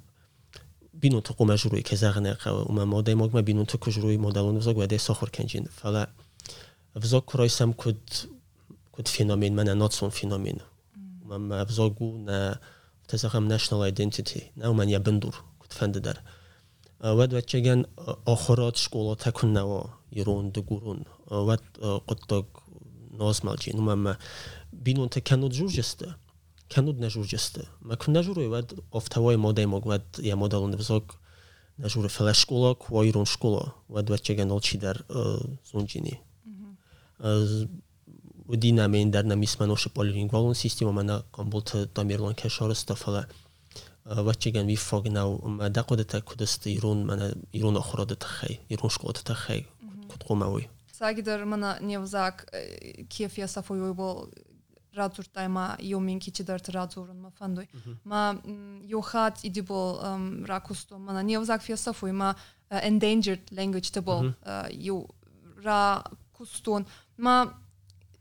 binu 0.93 1.21
tuk 1.21 1.41
u 1.41 1.45
me 1.45 1.57
žuru 1.57 1.77
u 2.69 2.73
me 2.73 2.85
mode 2.85 3.13
i 3.13 3.15
mogme 3.15 3.43
binu 3.43 3.65
tuk 3.65 3.87
u 3.87 3.91
žuru 3.91 4.11
i 4.11 4.19
modelu 4.19 4.53
nu 4.53 4.63
Fala 4.63 4.79
vede 4.81 4.99
sohur 4.99 5.31
kenđin. 5.31 5.67
Fele 5.83 6.05
vzog 6.95 7.27
kroj 7.27 7.49
sam 7.49 7.73
kod 7.73 8.27
kod 8.91 9.09
fenomen, 9.17 9.55
mene 9.55 9.75
nocun 9.75 10.11
fenomen. 10.11 10.59
Mame 11.25 11.65
vzogu 11.65 12.19
na... 12.19 12.57
تسخم 13.09 13.57
national 13.59 13.83
identity 13.91 14.43
ناومن 14.57 14.89
يا 14.89 14.99
بندور 14.99 15.45
كنت 15.59 15.73
فنددر 15.73 16.21
ود 17.05 17.35
وچگن 17.35 17.85
آخرات 18.27 18.77
شکولا 18.77 19.15
تکن 19.15 19.49
نوا 19.53 19.87
یرون 20.13 20.53
دگورون 20.53 21.05
ود 21.31 21.61
قطق 21.81 22.47
ناز 23.19 23.41
مالچی 23.47 23.71
نوما 23.77 23.95
ما 23.95 24.17
بینون 24.73 25.09
تکنود 25.11 25.51
جور 25.53 25.69
جسته 25.69 26.15
کنود 26.73 27.01
نجور 27.05 27.27
جسته 27.27 27.65
ما 27.83 27.95
کن 27.95 28.13
نجور 28.17 28.39
ود 28.39 28.81
افتوای 28.93 29.37
ماده 29.37 29.67
ما 29.67 29.81
ود 29.85 30.05
یا 30.19 30.35
مادلون 30.35 30.71
بزاک 30.77 31.05
نجور 31.79 32.09
فلش 32.09 32.43
شکولا 32.43 32.73
کوا 32.75 33.05
یرون 33.05 33.25
شکولا 33.25 33.67
ود 33.91 34.11
وچگن 34.11 34.51
آلچی 34.51 34.77
در 34.79 34.97
زونجینی 35.73 36.21
o 38.49 38.57
dinamiğinden 38.63 39.39
mismanoşup 39.39 39.99
olingolun 39.99 40.53
sistema 40.53 40.93
mana 40.93 41.23
kombult 41.33 41.75
tamirlon 41.95 42.35
kaşarı 42.35 42.75
و 44.09 44.09
وچگن 44.29 44.67
وی 44.71 44.77
فاگ 44.89 45.05
ما 45.59 45.67
دقو 45.79 45.95
دتا 46.01 46.19
کدست 46.31 46.63
ایرون 46.73 46.99
من 47.11 47.21
ایرون 47.57 47.77
اخرا 47.83 48.05
دتا 48.13 48.29
خی 48.37 48.53
ایرون 48.73 48.91
شقو 48.95 49.11
دتا 49.19 49.35
خی 49.43 49.61
کد 50.11 50.23
قوموی 50.29 50.65
ساگی 51.01 51.23
در 51.29 51.41
من 51.53 51.63
نیوزاک 51.91 52.37
کیف 53.13 53.33
یا 53.43 53.47
صفوی 53.55 53.81
وی 53.85 53.91
بول 54.01 54.15
رادور 54.99 55.25
تایما 55.37 55.67
یو 55.93 55.99
مینکی 56.07 56.31
چی 56.37 56.43
تا 56.49 56.57
رادورن 56.79 57.17
ما 57.25 57.31
فندوی 57.39 57.67
ما 58.11 58.23
یو 58.95 59.01
خات 59.11 59.37
ایدی 59.47 59.61
بول 59.71 59.89
راکوستو 60.53 60.95
من 61.07 61.17
نیوزاک 61.31 61.61
فیا 61.67 62.13
ما 62.23 62.31
endangered 62.89 63.45
language 63.59 63.89
تبول 63.97 64.23
یو 64.87 64.99
را 65.65 66.05
ما 67.25 67.37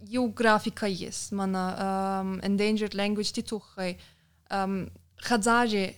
jau 0.09 0.27
grafika 0.31 0.87
jis, 0.87 1.31
mano 1.31 1.61
um, 1.69 2.39
Endangered 2.43 2.93
Language 2.93 3.31
tituhai. 3.33 3.97
Um, 4.51 4.89
Хадзари, 5.25 5.95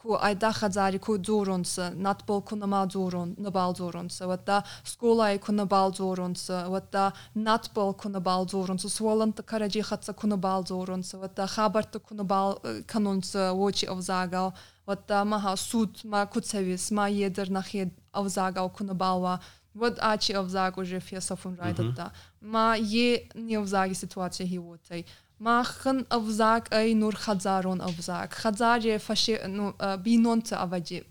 ку 0.00 0.16
айда 0.16 0.52
хадзари 0.52 0.98
ку 0.98 1.18
дурунса, 1.18 1.90
натбол 1.94 2.40
ку 2.40 2.56
нама 2.56 2.86
дурун, 2.86 3.34
набал 3.36 3.74
дурунса, 3.74 4.26
вот 4.26 4.44
да 4.46 4.64
скулай 4.84 5.38
ку 5.38 5.52
набал 5.52 5.92
дурунса, 5.92 6.66
вот 6.68 6.88
да 6.90 7.12
натбол 7.34 7.92
ку 7.92 8.08
набал 8.08 8.46
дурунса, 8.46 8.88
своланта 8.88 9.42
караджи 9.42 9.82
хатса 9.82 10.14
ку 10.14 10.26
набал 10.26 10.62
дурунса, 10.64 11.18
вот 11.18 11.34
да 11.34 11.46
хабарта 11.48 11.98
ку 11.98 12.14
набал 12.14 12.62
канунса, 12.86 13.52
очи 13.52 13.84
овзагал, 13.84 14.54
вот 14.86 15.00
да 15.08 15.24
маха 15.24 15.54
суд, 15.56 16.02
ма 16.04 16.24
куцевис, 16.26 16.90
ма 16.92 17.10
едер 17.10 17.50
нахед 17.50 17.92
овзагал 18.12 18.70
ку 18.70 18.84
набалва, 18.84 19.42
вот 19.74 19.98
ачи 20.00 20.32
овзаг 20.32 20.78
уже 20.78 21.00
фесафун 21.00 21.56
райдат 21.60 21.94
да. 21.94 22.02
Mm 22.04 22.08
-hmm. 22.08 22.30
ma 22.42 22.76
je 22.76 23.26
nie 23.34 23.56
avzagi 23.56 23.94
situacija 23.94 24.46
hivotai. 24.46 25.04
Ma 25.42 25.62
khan 25.66 26.04
avzag 26.08 26.68
ay 26.70 26.94
nur 26.94 27.14
khazaron 27.18 27.80
avzag. 27.82 28.30
Khazarje 28.30 28.98
fashe 28.98 29.40
no 29.48 29.72
binon 29.98 30.42
ta 30.42 30.56
avaji. 30.66 31.02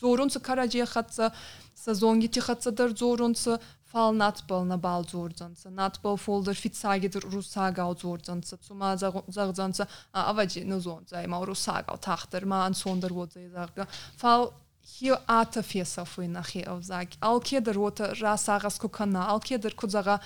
Zorun 0.00 0.30
sa 0.30 0.38
khatsa 0.40 1.30
sezongi 1.74 2.28
ti 2.28 2.40
khatsadır 2.40 2.94
zorun 2.94 3.34
sa 3.34 3.58
fal 3.84 4.12
natbal 4.14 4.64
na 4.66 4.76
bal 4.76 5.02
zordan 5.02 5.56
sa 5.56 5.70
natbal 5.70 6.16
folder 6.16 6.54
fitsagidir 6.54 7.22
rusaga 7.34 7.84
zordan 8.02 8.42
sa 8.42 8.56
tuma 8.56 8.96
zagzan 8.96 9.72
sa 9.74 9.84
avaji 10.12 10.64
no 10.64 10.78
zon 10.78 11.04
sa 11.06 11.18
ma 11.26 11.38
rusaga 11.42 11.96
taxtır 11.98 12.42
ma 12.44 12.64
an 12.66 12.74
sondar 12.74 13.10
vodza 13.10 13.40
zagga. 13.50 13.86
Fal 14.16 14.52
хи 14.88 15.12
ата 15.26 15.62
фесафуйна 15.62 16.42
хи 16.50 16.62
овзаг 16.74 17.08
алкедер 17.30 17.76
ота 17.88 18.04
расагас 18.22 18.76
кукана 18.82 19.22
алкедер 19.32 19.74
кудзага 19.80 20.16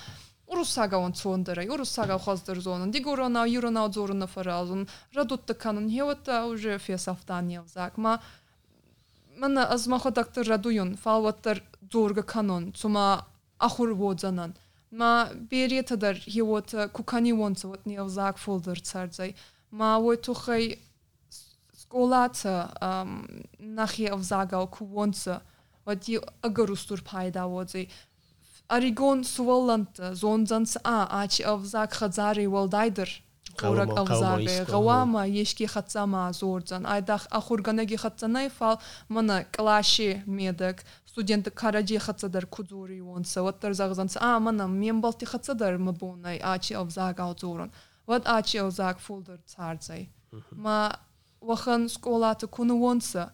урусага 0.51 0.95
он 1.05 1.13
цондера 1.19 1.65
урусага 1.75 2.17
хоздер 2.25 2.59
зонун 2.67 2.91
дигорона 2.91 3.43
юрона 3.57 3.83
зоруна 3.95 4.27
фаразун 4.27 4.87
радутта 5.15 5.53
канун 5.53 5.89
хевата 5.95 6.45
уже 6.51 6.77
фесафтан 6.85 7.49
явзаг 7.59 7.97
ма 7.97 8.13
мана 9.41 9.65
азмахотактыр 9.75 10.47
радуюн 10.53 10.95
фалваттар 11.03 11.61
дурга 11.81 12.23
канун 12.23 12.71
цума 12.73 13.25
ахур 13.59 13.93
водзанан 14.03 14.55
ма 14.91 15.11
беретадар 15.51 16.15
хевата 16.33 16.87
кукани 16.87 17.33
вонца 17.33 17.67
вот 17.67 17.85
не 17.85 17.97
овзаг 17.97 18.37
фолдер 18.37 18.79
царзай 18.79 19.35
ма 19.71 19.99
ой 19.99 20.17
тухай 20.17 20.79
სკოლაცა 21.93 22.53
ნახევზაგავ 23.79 24.63
კუონცა 24.77 25.33
ვადი 25.87 26.15
აგრუსტურ 26.49 27.01
ფაიდავოძი 27.09 27.83
არიგონ 28.77 29.19
სუვალანტ 29.31 30.01
ზონძანს 30.21 30.73
ა 30.81 30.95
აჩ 31.21 31.33
ავზაკ 31.53 31.91
ხაზარი 31.99 32.45
ვალდაიდერ 32.55 33.09
ყურაკ 33.61 33.91
ავზაგე 34.01 34.55
ღავამა 34.73 35.23
ეშკი 35.43 35.67
ხაცამა 35.73 36.23
ზორძან 36.37 36.89
აიდახ 36.93 37.27
ახურგანეგი 37.39 37.99
ხაცანაი 38.03 38.49
ფალ 38.57 38.79
მანა 39.17 39.37
კლაში 39.57 40.09
медак 40.39 40.81
студент 41.13 41.45
караჯი 41.61 42.01
хатсадар 42.07 42.47
კუძური 42.57 42.97
онса 43.17 43.45
ვატარ 43.45 43.77
ზაღზანს 43.81 44.17
а 44.17 44.41
მანა 44.47 44.65
მემბალტი 44.73 45.29
хатсадар 45.35 45.77
მბონაი 45.89 46.41
ачи 46.55 46.73
авзаг 46.73 47.21
ავზორონ 47.27 47.69
вот 48.09 48.25
ачи 48.37 48.57
фулдер 49.05 49.37
царцай 49.45 50.09
ма 50.57 50.79
وخن 51.47 51.87
سکولات 51.87 52.45
کنون 52.45 52.81
ونسا 52.81 53.31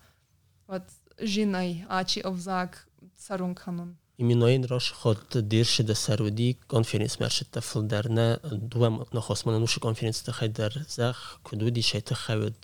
ود 0.70 0.88
جن 1.34 1.56
ای 1.56 1.86
آچی 1.90 2.22
افزاگ 2.22 2.68
سرون 3.16 3.54
کنون 3.54 3.96
ایمی 4.18 4.68
روش 4.68 4.92
خود 4.92 5.30
دیرش 5.50 5.82
ده 5.82 5.94
سرودی 5.94 6.54
دی 6.70 7.10
مرشد 7.22 7.48
تفل 7.52 7.88
درنه 7.88 8.12
نه 8.12 8.40
دوام 8.72 9.06
نخوص 9.14 9.48
منو 9.48 9.60
نوش 9.60 9.78
کنفیرنس 9.80 10.24
در 10.30 10.74
زخ 10.88 11.38
کدو 11.44 11.70
دی 11.70 11.82
شاید 11.82 12.04
تخوید 12.04 12.58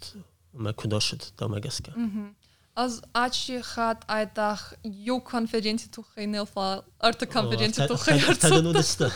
مکداشد 0.54 1.22
دامگس 1.38 1.82
Аз 2.78 3.02
ачи 3.14 3.62
хат 3.62 4.04
айтах 4.08 4.74
ю 5.06 5.20
конференци 5.24 5.90
тухай 5.92 6.28
нелфа 6.28 6.82
арта 7.00 7.26
конференци 7.26 7.88
тухай 7.88 8.18
арсатта. 8.20 9.12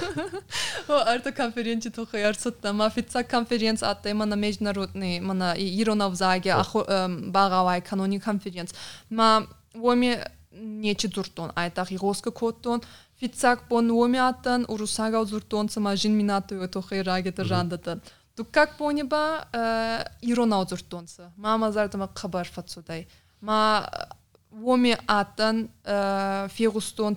Арта 1.05 1.31
конференци 1.35 1.89
тухай 1.91 2.23
арсатта. 2.25 2.71
Ма 2.73 2.89
фица 2.89 3.21
конференц 3.23 3.81
а 3.83 3.95
тема 3.95 4.25
на 4.25 4.35
международни 4.35 5.19
мана 5.19 5.55
и 5.57 5.81
иронов 5.83 6.13
заге 6.13 6.49
ах 6.51 6.73
багавай 7.19 7.81
канони 7.81 8.19
конференц. 8.19 8.73
Ма 9.11 9.47
воми 9.75 10.17
нечи 10.57 11.07
дуртон 11.07 11.51
айтах 11.55 11.91
и 11.91 11.97
госка 11.97 12.31
коттон. 12.31 12.81
Фицак 13.19 13.67
пон 13.69 13.89
воми 13.91 14.19
урусага 14.69 15.25
дуртон 15.25 15.67
сама 15.69 15.95
жин 15.97 16.15
минату 16.17 16.65
тухай 16.71 17.01
раге 17.01 17.31
тажандатан. 17.31 18.01
Тук 18.37 18.47
как 18.51 18.77
пониба 18.77 19.43
е, 19.53 19.59
ирона 20.21 20.65
дуртонса. 20.65 21.27
Мама 21.37 21.71
зартама 21.71 22.07
хабар 22.15 22.47
фацудай. 22.47 23.05
ма 23.41 23.87
воми 24.51 24.95
атын 25.05 25.69
ә, 25.85 26.49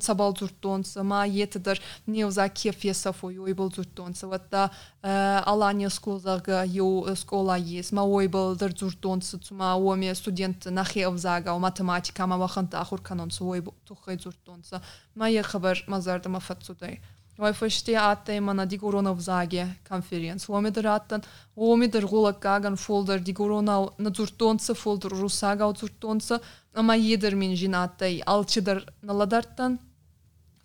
сабал 0.03 0.35
цабал 0.35 0.85
ма 1.03 1.25
етідір 1.27 1.81
неуза 2.07 2.49
кефеса 2.49 3.13
фой 3.13 3.39
ойбыл 3.41 3.73
зұрттонсы 3.73 4.27
вата 4.27 4.71
ә, 5.03 5.09
э, 5.09 5.43
алания 5.47 5.89
сколзағы 5.89 6.67
еу 6.69 7.07
э, 7.07 7.17
скола 7.17 7.57
ес 7.57 7.91
ма 7.91 8.05
ойбылдыр 8.05 8.75
зұрттонсы 8.77 9.41
ма 9.55 9.75
оме 9.77 10.15
студент 10.15 10.67
нахе 10.67 11.07
овзага 11.07 11.57
математика 11.59 12.27
ма 12.27 12.37
вахынта 12.37 12.81
ахур 12.81 13.01
канонсы 13.01 13.43
ойбыл 13.43 13.75
тухай 13.89 14.19
зұрттонсы 14.19 14.83
ма 15.15 15.31
ехабар 15.31 15.83
мазарды 15.89 16.29
ма 16.29 16.41
фатсудай 16.41 16.99
ма 17.01 17.12
Jag 17.37 17.57
förstår 17.57 17.97
att 17.97 18.29
man 18.43 18.59
har 18.59 18.67
digorona 18.67 19.11
av 19.11 19.21
zage 19.23 19.73
konferens. 19.89 20.47
Homider 20.47 20.85
attan, 20.87 21.23
homider 21.55 22.01
gula 22.03 22.33
kagan 22.33 22.77
folder 22.77 23.19
digorona 23.19 23.89
na 23.99 24.11
цуртонца 24.11 24.75
folder 24.75 25.09
rusaga 25.09 25.67
od 25.67 25.79
zurtonsa, 25.79 26.39
ama 26.75 26.97
jeder 26.97 27.35
min 27.35 27.55
jinata 27.55 28.09
i 28.09 28.23
alçidar 28.27 28.85
naladartan. 29.01 29.79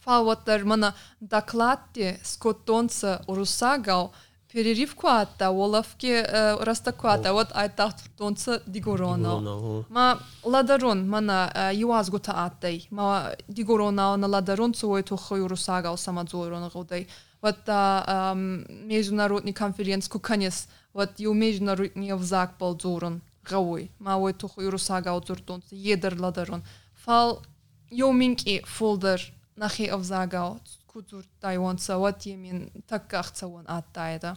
Fawatar 0.04 0.64
mana 0.66 0.94
daklatti 1.20 2.18
skotonsa 2.24 3.22
rusaga 3.28 3.98
o 4.04 4.12
перерыв 4.54 4.96
куата, 4.96 5.50
олафке 5.52 6.22
э, 6.24 6.64
раста 6.64 6.92
куата, 6.92 7.34
вот 7.34 7.50
айтахт 7.54 7.98
тонца 8.18 8.62
дигорона. 8.66 9.84
Ма 9.90 10.20
ладарон 10.44 11.08
мана 11.10 11.52
э, 11.54 11.72
юаз 11.74 12.10
гута 12.10 12.46
аттай, 12.46 12.88
ма 12.90 13.32
дигорона 13.48 14.16
на 14.16 14.28
ладарон 14.28 14.74
цуой 14.74 15.04
тухой 15.04 15.46
русага 15.46 15.92
у 15.92 15.98
самадзорона 15.98 16.70
гудай. 16.74 17.08
Вот 17.40 17.58
а, 17.68 18.34
международный 18.36 19.54
конференц 19.54 20.08
куканес, 20.08 20.68
вот 20.92 21.20
ю 21.20 21.34
международный 21.36 22.16
взак 22.16 22.56
ползорон 22.58 23.22
гауй, 23.44 23.92
ма 24.00 24.18
ой 24.18 24.34
тухой 24.34 24.70
русага 24.70 25.14
у 25.14 25.22
цуртонца, 25.22 25.76
едер 25.76 26.20
ладарон. 26.20 26.64
Фал 27.06 27.44
ю 27.92 28.12
минки 28.12 28.64
фолдер 28.66 29.22
нахи 29.56 29.84
овзагау, 29.88 30.60
kudur 30.98 31.22
dajwon 31.44 31.78
sawat 31.78 32.24
jemin 32.26 32.72
takkah 32.90 33.28
sawon 33.40 33.66
attayda. 33.70 34.32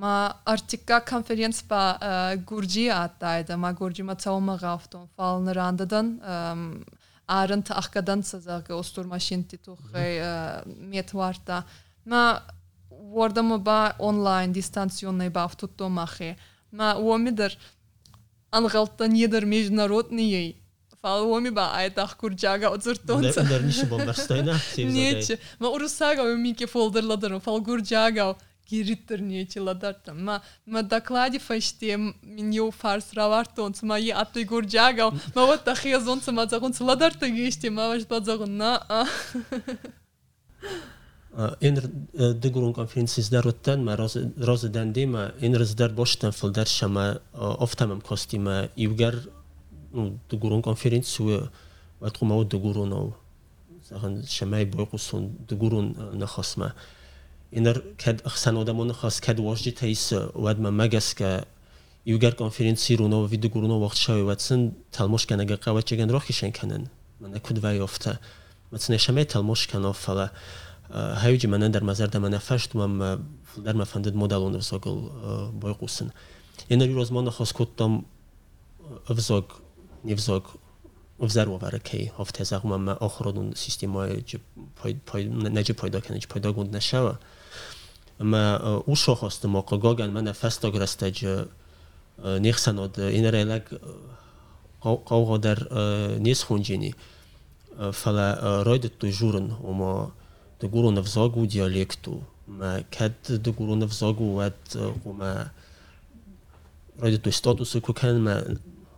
Ma 0.00 0.12
artikka 0.54 1.02
konferens 1.04 1.60
pa 1.70 1.80
uh, 2.10 2.32
gurji 2.50 2.84
attayda. 2.90 3.56
Ma 3.64 3.72
gurji 3.80 4.02
ma 4.10 4.16
tawma 4.24 4.56
gafton 4.62 5.04
faln 5.16 5.50
randadan 5.58 6.06
um, 6.24 6.84
arın 7.28 7.62
tahkadan 7.70 8.22
sazakı 8.30 8.72
osturma 8.74 9.18
şinti 9.18 9.58
tuhay 9.66 10.12
uh, 10.24 10.66
metvarta. 10.92 11.64
Ma 12.10 12.42
orada 13.20 13.42
mı 13.42 13.58
ba 13.66 13.80
online 13.98 14.54
distansiyonlay 14.54 15.34
ba 15.34 15.48
tuttu 15.60 15.88
mahi. 15.88 16.32
Ma 16.72 16.94
o 16.96 17.18
midir 17.18 17.58
angaltan 18.52 19.10
yedir 19.22 19.42
международный 19.44 20.54
falomība 21.04 21.66
aytaq 21.82 22.12
kurjaga 22.22 22.70
odzurtonsa. 22.74 23.44
Dar 23.50 23.62
nishi 23.66 23.86
bombastojna. 23.92 24.56
Niechi. 24.96 25.36
Ma 25.60 25.70
urusaga 25.78 26.24
miki 26.40 26.68
folderladan 26.74 27.36
fal 27.44 27.60
kurjaga 27.68 28.30
girittir 28.70 29.20
niechi 29.28 29.60
ladartam. 29.66 30.22
Ma 30.28 30.36
ma 30.66 30.82
докладе 30.82 31.38
фаште 31.46 31.90
миньо 32.36 32.70
фарс 32.80 33.12
равартонс 33.18 33.82
ma 33.90 33.96
atı 34.00 34.12
atli 34.22 34.44
kurjaga. 34.52 35.06
Ma 35.36 35.42
вот 35.50 35.64
тахия 35.64 36.00
зонца 36.00 36.30
ma 36.32 36.44
загонс 36.52 36.80
ладарта 36.80 37.28
геште 37.28 37.68
ma 37.76 37.84
ваш 37.92 38.02
бадзагон 38.10 38.50
на. 38.62 38.70
Inner 41.68 41.86
de 42.42 42.48
grondconferenties 42.56 43.26
daar 43.34 43.42
rotten, 43.48 43.78
maar 43.86 43.98
Ma 43.98 44.56
dan 44.76 44.92
die, 44.92 45.06
maar 45.14 45.30
inner 45.46 45.60
is 45.66 45.74
daar 45.74 45.92
boştan 46.00 46.32
folder 46.38 46.68
daar, 46.78 46.90
maar 46.96 47.14
of 47.64 47.72
tamam 47.80 48.00
kosti, 48.10 48.38
maar 48.46 48.68
ieder 48.76 49.14
ну, 49.94 50.18
дгурун 50.28 50.60
конференция 50.62 51.50
атхумау 52.02 52.44
дгурунау 52.44 53.14
сахан 53.88 54.22
шамай 54.26 54.64
бойкусун 54.66 55.30
дгурун 55.48 55.94
нахасма 56.18 56.74
инер 57.52 57.80
кад 58.04 58.20
ахсан 58.26 58.58
одамон 58.58 58.92
хас 58.92 59.20
кад 59.20 59.38
важди 59.38 59.70
тайс 59.70 60.12
вадма 60.34 60.70
магаска 60.72 61.46
югар 62.04 62.34
конференция 62.34 62.98
руно 62.98 63.24
ви 63.24 63.36
дгуруно 63.36 63.74
вақт 63.86 63.96
шави 63.96 64.22
ватсин 64.22 64.72
талмош 64.90 65.26
канага 65.26 65.54
қавачаган 65.54 66.10
рохишен 66.10 66.52
канан 66.52 66.88
мана 67.20 67.38
кудва 67.40 67.68
ёфта 67.74 68.18
ватсин 68.72 68.98
шамай 68.98 69.24
талмош 69.24 69.66
канов 69.68 69.96
фала 69.96 70.30
ҳавиҷи 70.90 71.46
мана 71.46 71.68
дар 71.70 71.82
назарда 71.82 72.18
мана 72.20 72.40
фаштумам 72.40 73.24
дар 73.56 73.74
мафандид 73.76 74.14
модалон 74.14 74.56
рсогил 74.56 75.50
бойқусин 75.54 76.10
инер 76.68 76.88
юрозмон 76.90 77.30
хас 77.30 77.52
куттам 77.52 78.06
авзог 79.08 79.60
nie 80.04 80.16
wzrok 80.16 80.58
w 81.18 81.30
zero 81.32 81.58
var 81.58 81.82
key 81.82 82.10
of 82.16 82.28
systemu 83.54 83.98
czy 84.26 84.38
po 85.06 85.18
na 85.50 85.64
czy 85.64 85.74
po 85.74 85.90
dokę 85.90 86.20
czy 86.20 86.28
po 86.28 86.40
dogu 86.40 86.64
na 86.64 86.80
szała 86.80 87.16
ma 88.18 88.60
uszochost 88.86 89.44
mo 89.44 89.62
kogogan 89.62 90.12
ma 90.12 90.22
na 90.22 90.32
festo 90.32 90.70
graste 90.70 91.06
że 91.14 91.46
nie 92.40 92.52
chcę 92.52 92.78
od 92.80 92.96
inrelek 93.12 93.70
ogoder 95.16 95.68
nie 96.20 96.34
schundzini 96.34 96.94
fala 97.92 98.28
rojde 98.64 98.88
tu 98.88 99.12
żurn 99.12 99.46
umo 99.62 100.10
do 100.60 100.68
góru 100.68 100.90
na 100.92 101.02
wzogu 101.02 101.46
ma 102.48 102.72
ket 102.90 103.32
do 103.44 103.52
góru 103.52 103.76
na 103.76 103.86
wzogu 103.86 104.36
wet 104.36 104.74
umo 105.04 105.24
rojde 106.98 107.18
tu 107.18 107.32
statusu 107.32 107.80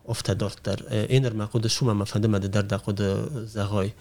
oftadortar 0.07 0.79
éner 1.09 1.33
e, 1.33 1.35
már 1.35 1.49
kod 1.49 1.69
suma 1.69 1.93
ma 1.93 2.05
fedeme 2.05 2.39
de 2.39 2.49
derda 2.49 2.79
kod 2.79 3.03
zahoj 3.49 3.95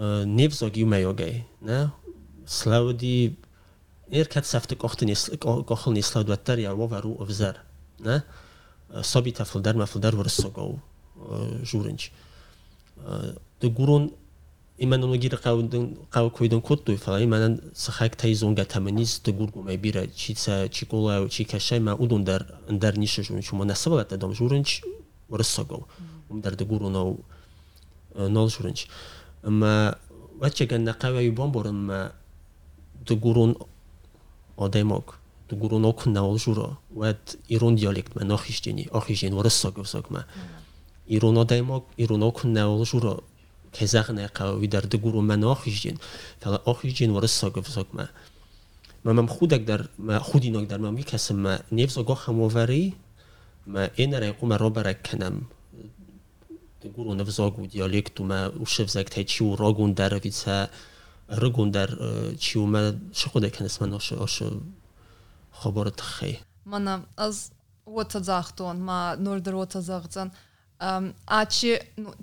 e, 0.00 0.04
névzog 0.24 0.76
jumejogei 0.76 1.44
ne 1.64 1.84
slaudi 2.46 3.36
érket 4.08 4.44
szeftek 4.44 4.78
kacholni 5.64 6.00
slaudva 6.00 6.36
terjel 6.42 6.72
vovaru 6.74 7.14
ovzer 7.18 7.58
ne 8.02 8.12
e, 8.14 9.02
szabita 9.02 9.44
fulder 9.44 9.74
ma 9.74 9.86
fulder 9.86 10.14
vorszogó 10.14 10.78
zsúrincs 11.64 12.10
de 13.58 13.68
gurun 13.68 14.12
imenon 14.76 15.08
ogir 15.10 15.32
qaw 16.10 16.30
koydon 16.30 16.60
kottu 16.60 16.96
fala 16.96 17.18
imenon 17.20 17.56
sahak 17.74 18.14
tayzonga 18.14 18.66
tamaniz 18.66 19.18
de 19.24 19.30
gurgu 19.32 19.62
may 19.62 19.76
bira 19.76 20.02
chica 20.12 20.68
chikola 20.68 21.26
chikashay 21.26 21.78
ma 21.78 21.94
udundar 21.94 22.46
dar 22.78 22.94
nishe 22.96 23.22
jun 23.24 23.40
chuma 23.40 23.64
nasabala 23.64 24.16
dom 24.16 24.32
jurunch 24.32 24.80
ورسقوا 25.30 25.80
ومدردقورونو 26.30 27.18
نولشورنج 28.16 28.78
اما 29.48 29.94
وچگن 30.40 30.80
نقوه 30.88 31.20
یبان 31.28 31.50
بارن 31.56 31.74
ما 31.88 32.00
دگورون 33.08 33.54
آدماک 34.56 35.06
دگورون 35.50 35.84
اکن 35.84 36.10
نولشورا 36.16 36.68
ود 36.96 37.30
ایرون 37.46 37.74
دیالکت 37.74 38.16
من 38.16 38.28
ما. 38.28 38.34
آخیشتین 38.98 39.32
ورسقوا 39.32 39.84
ساکما 39.84 40.22
ایرون 41.06 41.36
آدماک 41.38 41.82
ایرون 41.96 42.22
اکن 42.22 42.48
نولشورا 42.52 43.20
كزغنا 43.72 44.26
قوي 44.34 44.66
در 44.68 44.80
دغورو 44.80 45.20
من 45.20 45.44
آخیش 45.44 45.86
فلا 46.40 46.60
اخش 46.66 46.86
جن 46.86 47.10
ور 47.10 47.26
ساگ 47.26 47.60
فساگ 47.60 47.86
ما 47.94 48.08
ما 49.04 49.12
مم 49.12 49.26
خودك 49.26 49.60
در 49.64 49.86
ما 49.98 50.18
خودي 50.18 50.50
در 50.64 50.78
ما 50.78 50.90
مي 50.90 51.02
كسم 51.02 51.34
ما 51.36 51.58
نيفز 51.72 51.98
اگا 51.98 52.14
ენერა 53.74 54.26
იყო 54.34 54.46
მრობარაკენამ 54.50 55.36
და 56.82 56.90
გურონა 56.96 57.24
ვზოგუ 57.26 57.66
დიალექტუ 57.74 58.22
მე 58.30 58.38
უშევზაკ 58.64 59.08
თეჩი 59.14 59.42
როგუნდარ 59.60 60.14
ვიცა 60.22 60.56
როგუნდარ 61.42 61.90
ჩიუმა 62.44 62.80
შეხოდა 63.18 63.48
ქენეს 63.58 63.80
მან 63.82 63.96
ოშო 63.98 64.16
ოშო 64.24 64.48
ხობორ 65.58 65.88
თხე 65.98 66.30
მანა 66.70 66.94
ას 67.26 67.38
ვოტა 67.94 68.20
ზახტონ 68.30 68.78
მა 68.88 68.98
ნორდ 69.26 69.46
როტა 69.54 69.80
ზახცან 69.90 70.28
აჩი 71.38 71.72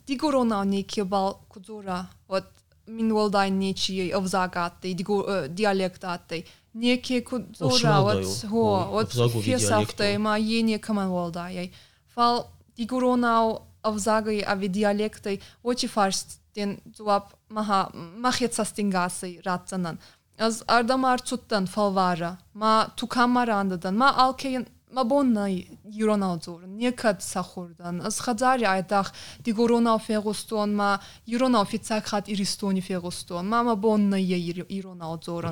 დი 0.07 0.13
გურონა 0.23 0.57
ნიკიბალ 0.71 1.27
კუძურა 1.51 1.99
ვოტ 2.31 2.47
მინ 2.95 3.07
ვოლდაინ 3.19 3.53
ნიჩი 3.63 3.91
ოვზაკატე 4.17 4.87
დი 4.97 5.03
გურ 5.07 5.19
დიალექტატე 5.59 6.37
неке 6.73 7.23
зора 7.53 7.99
од 8.01 8.25
хо 8.49 8.65
од 8.99 9.13
фесавта 9.45 10.07
има 10.15 10.37
јене 10.41 10.79
каманволда 10.81 11.47
јај 11.53 11.69
фал 12.15 12.47
дигуронау 12.77 13.59
авзагај 13.85 14.41
ави 14.49 14.67
диалектај 14.77 15.39
очи 15.63 15.87
фарстен 15.87 16.79
зуап 16.97 17.33
маха 17.49 17.89
махет 17.95 18.53
састингасы 18.57 19.39
ратсанан 19.45 19.99
аз 20.37 20.63
ардам 20.67 21.05
ар 21.05 21.21
цуттан 21.21 21.67
фалвара 21.69 22.37
ма 22.53 22.89
тукамарандадан 22.97 23.95
ма 23.97 24.09
алкеин 24.25 24.65
მაბონაი 24.97 25.55
იურონალძურ 25.99 26.65
ნიეკად 26.73 27.23
სახორდან 27.27 27.99
ხაძარი 28.25 28.67
აიდახ 28.71 29.09
დი 29.47 29.53
გორონა 29.59 29.95
ფეროსტონმა 30.07 30.89
იურონა 31.33 31.61
ოფიცაკრატ 31.65 32.29
ირისტონი 32.35 32.83
ფეროსტონ 32.87 33.49
мама 33.55 33.75
ბონაი 33.85 34.39
იურონალძურ 34.77 35.49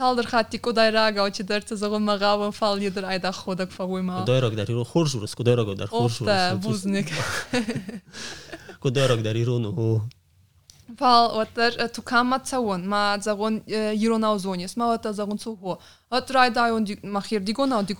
ცალდერხატი 0.00 0.62
კუდაირაგა 0.68 1.26
ოჩიდერცა 1.30 1.80
ზოგომაღავ 1.84 2.46
ფალიდერ 2.60 3.10
აიდახ 3.14 3.42
ხოდაკ 3.48 3.74
ფავემა 3.78 4.22
დაიროგდარ 4.32 4.74
იურო 4.76 4.86
ხორჟურს 4.94 5.36
კუდაიროგდარ 5.42 5.92
ხორჟურს 5.92 6.20
ოფტა 6.24 6.38
ბუზნიკ 6.68 7.14
კუდაიროგდარ 8.88 9.44
იურონო 9.44 9.92
Wal, 10.96 11.30
e, 11.30 11.34
wat 11.36 11.76
e, 11.78 11.88
to 11.88 12.02
kam 12.02 12.28
mat 12.28 12.50
ma 12.84 13.18
za 13.20 13.34
run 13.34 13.62
äh, 13.66 13.92
jurona 13.94 14.38
zone 14.38 14.66
ma 14.76 14.96
za 15.12 15.24
run 15.24 15.38
zu 15.38 15.54
ho 15.56 15.78
wat 16.10 16.28
drei 16.28 16.48
da 16.50 16.72
und 16.74 17.02
ma 17.04 17.20
hier 17.20 17.40
die 17.40 17.52
gona 17.52 17.82
die 17.82 17.94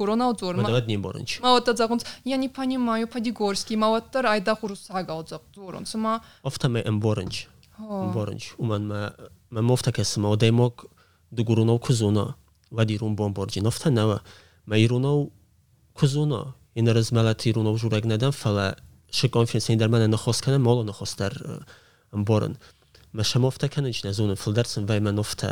ma 0.56 0.70
wat 0.72 0.86
nie 0.86 0.96
borunch 0.96 1.40
ma 1.42 1.52
wat 1.52 1.76
za 1.76 1.86
run 1.86 1.98
ja 2.24 2.36
nie 2.36 2.48
pani 2.48 2.78
maju 2.78 3.06
padigorski 3.06 3.76
ma 3.76 3.90
wat 3.90 4.10
der 4.12 4.26
aida 4.26 4.54
hurusaga 4.54 5.14
od 5.14 5.28
za 5.28 5.38
turon 5.52 5.84
so 5.86 5.98
ma 5.98 6.20
ofta 6.42 6.68
me 6.68 6.80
emborunch 6.86 7.46
emborunch 7.78 8.54
uman 8.58 8.82
ma 8.86 9.10
ma 9.50 9.60
mofta 9.62 9.92
kes 9.92 10.16
ma 10.16 10.28
odai 10.30 10.50
mok 10.50 10.86
de 11.30 11.44
corona 11.44 11.78
kuzuna 11.78 12.34
wadi 12.70 12.96
run 12.98 13.14
bomborji 13.16 13.60
nofta 13.60 13.90
na 13.90 14.18
ma 14.66 14.76
jurona 14.76 15.26
kuzuna 15.94 16.52
in 16.74 16.86
razmalati 16.88 17.52
jurona 17.52 17.78
jurag 17.78 18.04
nadan 18.04 18.32
fala 18.32 18.74
Szykon, 19.12 19.46
więc 19.46 19.68
nie 19.68 19.76
dermane 19.76 20.08
na 20.08 20.16
hostkane, 20.16 20.58
molo 20.58 20.84
na 20.84 20.92
hoster. 20.92 21.62
Uh, 22.12 22.50
meşem 23.18 23.44
ofta 23.44 23.66
kenneč 23.74 23.98
ne 24.04 24.12
zon 24.12 24.34
fildersen 24.34 24.88
ve 24.88 25.00
men 25.06 25.16
ofta 25.22 25.48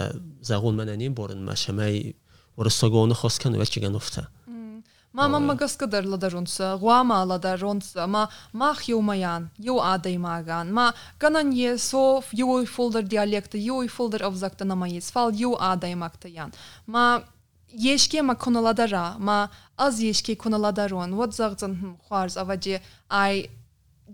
zagon 0.50 0.74
mene 0.80 0.94
neboren 1.04 1.40
mešemei 1.50 2.14
or 2.56 2.66
sagone 2.80 3.14
chos 3.20 3.36
kennen 3.42 3.58
wetgen 3.64 3.94
ofta. 4.00 4.22
Ma 5.16 5.28
ma 5.32 5.38
ma 5.48 5.54
gasskadar 5.62 6.04
ladar 6.12 6.32
runsa, 6.36 6.66
Guama 6.82 7.18
ladar 7.28 7.58
runsa, 7.60 8.06
ma 8.14 8.22
mach 8.60 8.82
jo 8.92 9.00
majan, 9.08 9.42
jo 9.68 9.76
adai 9.94 10.14
magan, 10.18 10.66
ma 10.76 10.86
ganan 11.22 11.48
je 11.62 11.78
sof 11.78 12.24
jo 12.40 12.48
folder 12.74 13.02
dialekta, 13.14 13.56
jo 13.68 13.76
folder 13.96 14.22
avzakta 14.28 14.64
na 14.70 14.74
ma 14.82 14.86
fal 15.14 15.30
jo 15.42 15.50
adai 15.72 15.94
maktayan. 16.02 16.50
Ma 16.94 17.04
yeşke 17.88 18.20
ma 18.28 18.34
konuladara, 18.44 19.06
ma 19.18 19.38
az 19.78 19.94
yeşke 20.08 20.32
konuladaron, 20.44 21.10
wat 21.18 21.32
zagzan 21.40 21.74
xarz 22.08 22.34
avaci 22.42 22.76
ay 23.24 23.34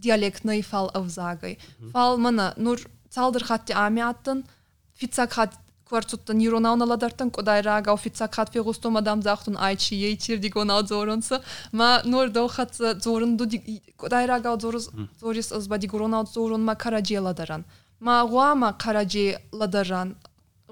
dialektnay 0.04 0.62
fal 0.70 0.86
avzagay. 0.98 1.54
Fal 1.92 2.16
mana 2.16 2.54
nur 2.56 2.78
цалдыр 3.12 3.44
хат 3.44 3.68
ами 3.76 4.00
аттын 4.04 4.40
фицак 5.00 5.32
хат 5.36 5.52
кварцуттан 5.88 6.38
нейронаун 6.40 6.82
аладартын 6.82 7.30
кудайраага 7.30 7.92
офицак 7.92 8.34
хат 8.34 8.52
фигустум 8.56 8.96
адамзахтун 8.96 9.56
айчи 9.68 9.94
ейчир 9.94 10.38
диг 10.38 10.56
он 10.56 10.70
ал 10.70 10.86
зорунсы 10.86 11.40
ма 11.72 11.90
нур 12.04 12.28
до 12.30 12.46
хат 12.48 12.74
зорунду 12.76 13.46
диг 13.46 13.62
кудайраага 13.96 14.58
зорус 14.58 14.88
зорис 15.20 15.52
озба 15.52 15.78
диг 15.78 15.92
урон 15.94 16.14
ал 16.14 16.26
зорун 16.26 16.64
ма 16.64 16.74
караже 16.74 17.20
ладаран 17.20 17.66
ма 18.00 18.24
гуама 18.32 18.72
караже 18.72 19.28
ладаран 19.52 20.16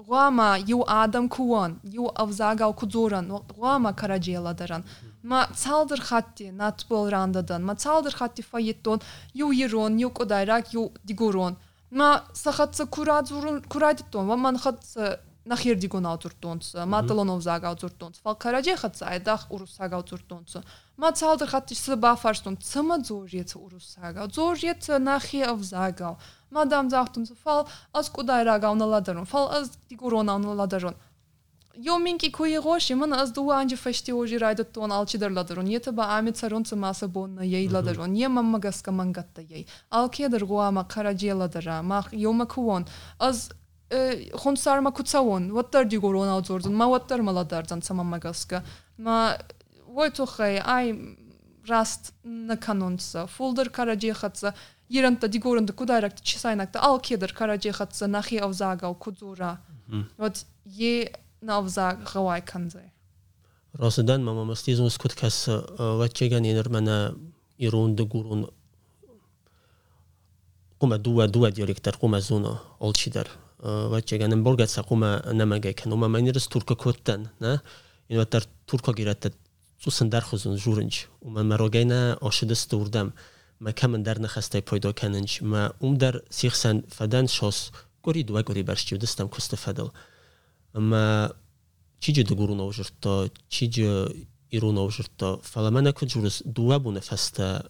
гуама 0.07 0.49
ю 0.57 0.83
адам 0.87 1.29
куон 1.29 1.77
ю 1.83 2.09
авзага 2.25 2.73
кудзоран 2.73 3.25
гуама 3.55 3.93
караже 3.93 4.39
ладаран 4.39 4.83
ма 5.21 5.47
цалдыр 5.55 6.01
хатти 6.01 6.51
натбол 6.51 7.07
рандадан 7.09 7.63
ма 7.63 7.75
цалдыр 7.75 8.15
хатти 8.15 8.41
фаеттон 8.41 8.99
ю 9.33 9.51
ерон 9.51 9.93
ю 9.97 10.09
кудайрак 10.09 10.73
ю 10.73 10.91
дигурон 11.03 11.55
ма 11.91 12.23
сахатса 12.33 12.85
курадзурун 12.85 13.61
курадтон 13.63 14.27
ва 14.27 14.35
ман 14.37 14.57
хатса 14.57 15.19
нахерди 15.45 15.87
гонаутуртонц 15.87 16.73
маталонов 16.85 17.43
загаутуртонц 17.43 18.15
фалкараджи 18.23 18.75
хатса 18.75 19.07
айдах 19.07 19.47
урус 19.51 19.75
загаутуртонц 19.77 20.55
ма 20.97 21.11
цалдыр 21.11 21.47
хатти 21.49 21.73
сбафарстон 21.75 22.57
цма 22.57 22.99
зорец 23.03 23.55
урус 23.55 23.83
сага 23.95 24.27
зорец 24.33 24.87
нахи 24.87 25.41
ав 25.43 25.59
загау 25.61 26.17
мадам 26.49 26.89
захтун 26.89 27.25
фал 27.43 27.67
аскудайра 27.91 28.57
гауналадарун 28.59 29.25
фал 29.25 29.49
аз 29.49 29.71
дигуронауналадарун 29.89 30.95
Jo 31.79 31.97
minki 32.01 32.31
kujeroshi 32.33 32.95
më 32.99 33.07
në 33.09 33.17
as 33.23 33.31
dua 33.35 33.57
anje 33.61 33.77
fashti 33.79 34.11
ozhi 34.11 34.37
rajdo 34.41 34.63
ton 34.75 34.91
alçi 34.91 35.19
der 35.21 35.31
ladron 35.31 35.67
yete 35.71 35.93
ba 35.95 36.07
amit 36.17 36.35
saron 36.39 36.63
tsa 36.63 36.75
masa 36.75 37.07
bon 37.07 37.35
na 37.35 37.43
yei 37.43 37.67
ladron 37.69 38.09
mhm. 38.11 38.15
ye 38.19 38.27
mamma 38.27 38.59
gas 38.59 38.81
kaman 38.81 39.11
gatta 39.13 39.41
yei 39.41 39.65
al 39.89 40.09
ma 40.71 40.83
karaje 40.83 41.33
ma 41.83 42.03
yo 42.11 42.33
ma 42.33 42.45
kuon 42.45 42.85
ма 46.81 46.85
ваттар 46.93 47.21
маладардан 47.21 47.81
сама 47.81 48.03
магаска 48.03 48.63
ма 48.99 49.37
войтохай 49.87 50.59
ай 50.65 50.95
раст 51.67 52.13
на 52.23 52.57
канонца 52.57 53.27
фулдер 53.27 53.69
караджехатса 53.69 54.53
чисайнакта 56.23 56.79
ал 56.81 57.01
нахи 58.07 58.35
avzaga 58.35 59.57
вот 60.17 60.45
navza 61.45 61.91
qəvay 62.05 62.43
kəndi. 62.45 62.83
Rəsədən 63.81 64.23
məmamastizmiz 64.27 64.97
kutkası 65.01 65.55
e, 65.57 65.87
vəçəgən 66.01 66.45
yenir 66.49 66.67
mənə 66.73 66.97
irund 67.65 68.01
qurun 68.11 68.45
qoma 70.81 70.97
dua 71.05 71.27
dua 71.29 71.51
direktor 71.53 71.97
qoma 72.01 72.19
zuna 72.21 72.57
olçidir. 72.79 73.29
E, 73.59 73.75
vəçəgən 73.95 74.43
bolgatsə 74.45 74.83
qoma 74.89 75.15
namagə 75.37 75.73
kən 75.79 75.93
qoma 75.95 76.11
mənir 76.15 76.37
turkə 76.53 76.77
kutdan, 76.83 77.27
nə? 77.43 77.55
İnvatar 78.11 78.45
turkə 78.69 78.93
girətdə 78.97 79.31
susun 79.81 80.11
dərxuzun 80.13 80.57
jurunç. 80.61 81.07
oshida 82.29 82.55
sturdam. 82.55 83.13
ma 83.65 83.69
kəmən 83.77 84.01
dərnə 84.03 84.27
xəstə 84.35 84.61
payda 84.69 84.89
kənənç. 84.93 85.41
Mə 85.45 85.61
um 85.85 85.93
dər 85.97 86.15
sixsən 86.33 86.81
fədən 86.97 87.27
şos 87.29 87.71
qoridu 88.03 88.33
və 88.33 88.41
qoribərşçi 88.43 88.97
dəstəm 88.97 89.29
Amma 90.73 91.31
çici 91.99 92.23
dy 92.27 92.33
guru 92.33 92.55
naużyrto, 92.57 93.27
çici 93.49 93.83
iru 94.51 94.75
naużyrto, 94.75 95.39
falamana 95.43 95.89
e 95.89 95.91
kujurus 95.91 96.41
duabune 96.55 97.01
fasta 97.01 97.63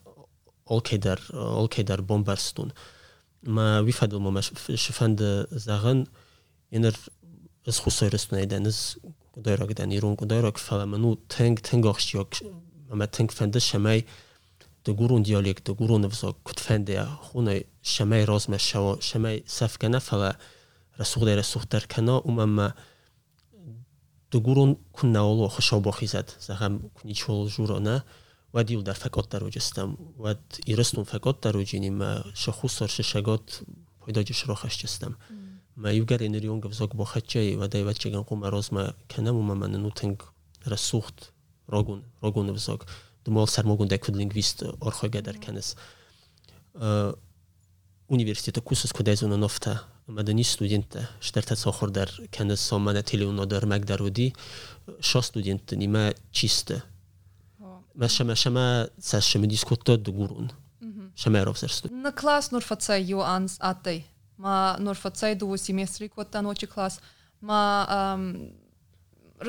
olkedar 0.65 1.19
olkedar 1.33 2.09
bombarstun. 2.09 2.71
Ma 3.45 3.81
wifadul 3.85 4.19
momash 4.19 4.51
shifanda 4.77 5.45
zagan 5.51 6.05
yener 6.71 6.93
ez 7.67 7.77
xusayrustun 7.83 8.37
edeniz 8.37 8.97
kudayragdan 9.33 9.89
irun 9.91 10.15
kudayrak 10.15 10.57
falamanu 10.59 11.17
teng 11.29 11.57
tengoxshiok 11.59 12.31
ama 12.91 13.07
teng 13.07 13.29
fenda 13.37 13.59
shamay 13.59 14.03
dy 14.85 14.91
gurun 14.91 15.25
dialekt 15.25 15.65
dy 15.67 15.73
gurun 15.81 16.03
vso 16.13 16.33
kutfende 16.47 16.95
khunay 17.27 17.59
shamay 17.95 18.21
rozma 18.31 18.57
shawo 18.59 18.91
shamay 19.09 19.41
safkana 19.57 19.99
fala 19.99 20.29
rasuqdayra 20.99 21.43
suxtar 21.53 21.83
kana 21.93 22.15
umamma 22.29 22.67
د 24.33 24.39
ګورن 24.47 24.73
کونه 24.99 25.21
اولو 25.29 25.47
خوشا 25.53 25.77
بوخزت 25.85 26.33
زه 26.43 26.65
هم 26.65 26.77
کني 26.99 27.15
چول 27.21 27.97
و 28.53 28.61
دیو 28.69 28.81
در 28.87 28.93
فکوت 29.01 29.27
درو 29.31 29.49
جستم 29.55 29.91
و 30.23 30.25
ات 30.27 30.57
ایرستم 30.65 31.03
فکوت 31.09 31.37
درو 31.43 31.61
جنی 31.71 31.89
ما 31.89 32.07
شخوس 32.41 32.73
تر 32.77 32.87
ششګات 32.95 34.07
پیدا 34.07 34.21
جشره 34.29 34.55
خشستم 34.61 35.13
ما 35.77 35.91
یو 35.91 36.03
ګټه 36.03 36.33
نریونګ 36.33 36.71
وسوق 36.71 36.95
بوخچای 37.01 37.55
و 37.55 37.67
دایو 37.67 37.91
چګن 37.93 38.23
قوم 38.31 38.43
اروز 38.49 38.71
ما 38.77 38.83
کنه 39.13 39.31
مو 39.37 39.41
ممننوتنګ 39.49 40.73
رسوخت 40.73 41.23
رګون 41.75 42.03
رګون 42.25 42.53
رسک 42.57 42.83
د 43.25 43.29
مال 43.37 43.45
سرمګون 43.53 43.87
دکوندن 43.95 44.37
وست 44.39 44.63
اورخه 44.73 45.07
ګادر 45.15 45.37
کانس 45.45 45.73
اه 45.77 47.09
یونیورسيټه 48.11 48.61
کوسس 48.71 48.91
کو 48.99 49.03
دزونه 49.11 49.35
نفتا 49.45 49.79
مەدەنی 50.17 50.45
ستودنتە 50.51 51.01
شتەرتە 51.27 51.55
سەخورەر 51.63 52.09
کەنە 52.35 52.55
سۆمانە 52.67 53.03
تلیونۆدەر 53.09 53.63
مەگدەرودی 53.71 54.29
شە 55.09 55.19
ستودنتنیمە 55.27 56.03
چیستە 56.37 56.77
مەشەمە 58.01 58.35
شەمە 58.43 58.67
سەشەمە 59.09 59.47
دیسکۆتە 59.53 59.93
دوگورون 60.05 60.47
شەمەرۆ 61.21 61.53
سەرست 61.61 61.83
نە 62.05 62.11
کلاس 62.19 62.45
نورفەچە 62.53 62.95
یوانس 63.11 63.53
ئاتەی 63.65 63.99
ما 64.43 64.55
نورفەچای 64.85 65.35
دوو 65.41 65.55
سیمێسری 65.65 66.07
کۆتان 66.15 66.41
نۆچی 66.47 66.67
کلاس 66.73 66.93
ما 67.47 67.61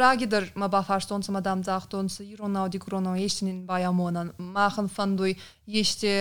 Ragidir 0.02 0.44
ma 0.60 0.68
bafarstonsa 0.74 1.30
madam 1.36 1.60
zaxtonsa 1.68 2.22
Ironnaudi 2.32 2.78
Grono 2.84 3.12
yeştinin 3.24 3.58
bayamona 3.70 4.22
Maxın 4.56 4.86
fanduy 4.96 5.34
yeşti 5.66 6.12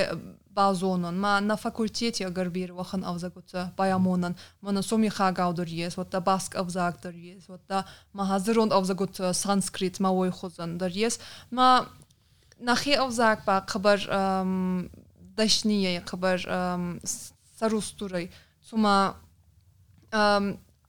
базонын 0.54 1.16
ма 1.18 1.40
на 1.42 1.56
факультете 1.56 2.30
гарбир 2.30 2.74
вахан 2.74 3.04
авзагуца 3.06 3.74
баямонан 3.78 4.36
мана 4.62 4.82
соми 4.82 5.08
хагавдыр 5.10 5.68
ес 5.68 5.98
вот 5.98 6.10
баск 6.24 6.56
авзагдыр 6.56 7.16
ес 7.16 7.44
вот 7.48 7.62
да 7.68 7.86
ма 8.14 8.26
хазырон 8.28 8.72
авзагуца 8.74 9.34
санскрит 9.34 10.00
ма 10.00 10.10
ой 10.12 10.32
хузан 10.32 10.78
ес 10.96 11.20
ма 11.52 11.88
нахи 12.60 12.92
авзаг 12.94 13.44
ба 13.46 13.64
қыбыр 13.68 14.00
дашния 15.36 16.02
қыбыр 16.02 17.00
сарустурай 17.60 18.32
сума 18.70 19.16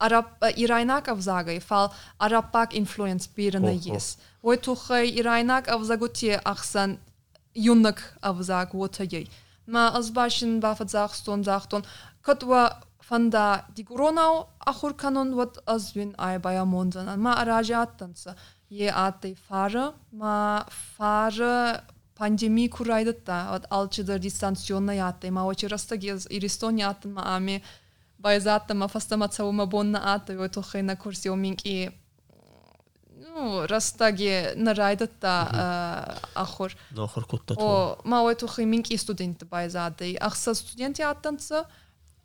араб 0.03 0.27
э, 0.41 0.51
ирайнак 0.57 1.09
авзагай 1.09 1.61
фал 1.61 1.95
пак 2.53 2.75
инфлюенс 2.77 3.29
бирена 3.29 3.71
ес 3.73 4.19
ой 4.43 4.57
тухай 4.57 5.09
ирайнак 5.21 5.69
авзагуте 5.69 6.41
ахсан 6.45 6.99
юнак 7.55 8.17
авзаг 8.21 8.75
вот 8.75 8.97
ма 9.73 9.89
азбашин 9.99 10.61
ба 10.61 10.75
фадзахстон 10.79 11.45
захтон 11.45 11.83
катва 12.21 12.85
фанда 13.01 13.65
ахур 14.73 14.93
канон 14.95 15.35
вот 15.35 15.63
азвин 15.67 16.15
ай 16.19 16.37
бая 16.39 16.61
баямонзанан 16.65 17.19
ма 17.21 17.33
аражаттанса 17.43 18.37
е 18.69 18.89
аттай 18.93 19.35
фары 19.49 19.85
ма 20.13 20.67
фары 20.97 21.81
пандемия 22.19 22.69
курайдыт 22.69 23.25
да 23.25 23.39
вот 23.53 23.65
алчыдыр 23.71 24.19
дистанционный 24.19 25.01
аттай 25.01 25.31
ма 25.31 25.49
очераста 25.51 25.97
гез 25.97 26.27
иристония 26.31 26.91
аттын 26.91 27.13
ма 27.17 27.23
ами 27.37 27.63
байзаттама 28.19 28.89
фастамацаума 28.89 29.65
бонна 29.67 30.13
аттай 30.15 30.37
отохына 30.37 30.97
курсиоминки 30.97 31.93
ну, 33.35 33.67
растаги 33.67 34.53
нараидатта 34.57 36.19
ахур. 36.35 36.73
Ахур 36.97 37.25
кутта. 37.27 37.55
О, 37.59 37.99
мауэту 38.05 38.47
е 38.47 38.51
химинки 38.51 38.97
студент 38.97 39.45
байзады. 39.45 40.17
Ахса 40.21 40.55
студенти 40.55 41.03
аттанца 41.03 41.67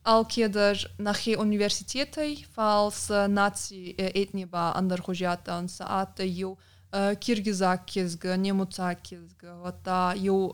алкедер 0.03 0.89
нахи 0.97 1.35
университетай 1.35 2.45
фалс 2.55 3.09
наци 3.09 3.91
этниба 3.97 4.69
е, 4.73 4.77
андар 4.79 5.01
хужиатанца 5.01 5.85
атта 5.87 6.23
ю 6.23 6.57
киргизак 6.93 7.83
кезгі 7.85 8.37
немуцак 8.39 9.01
кезгі 9.03 9.51
вата 9.63 10.13
ю 10.15 10.47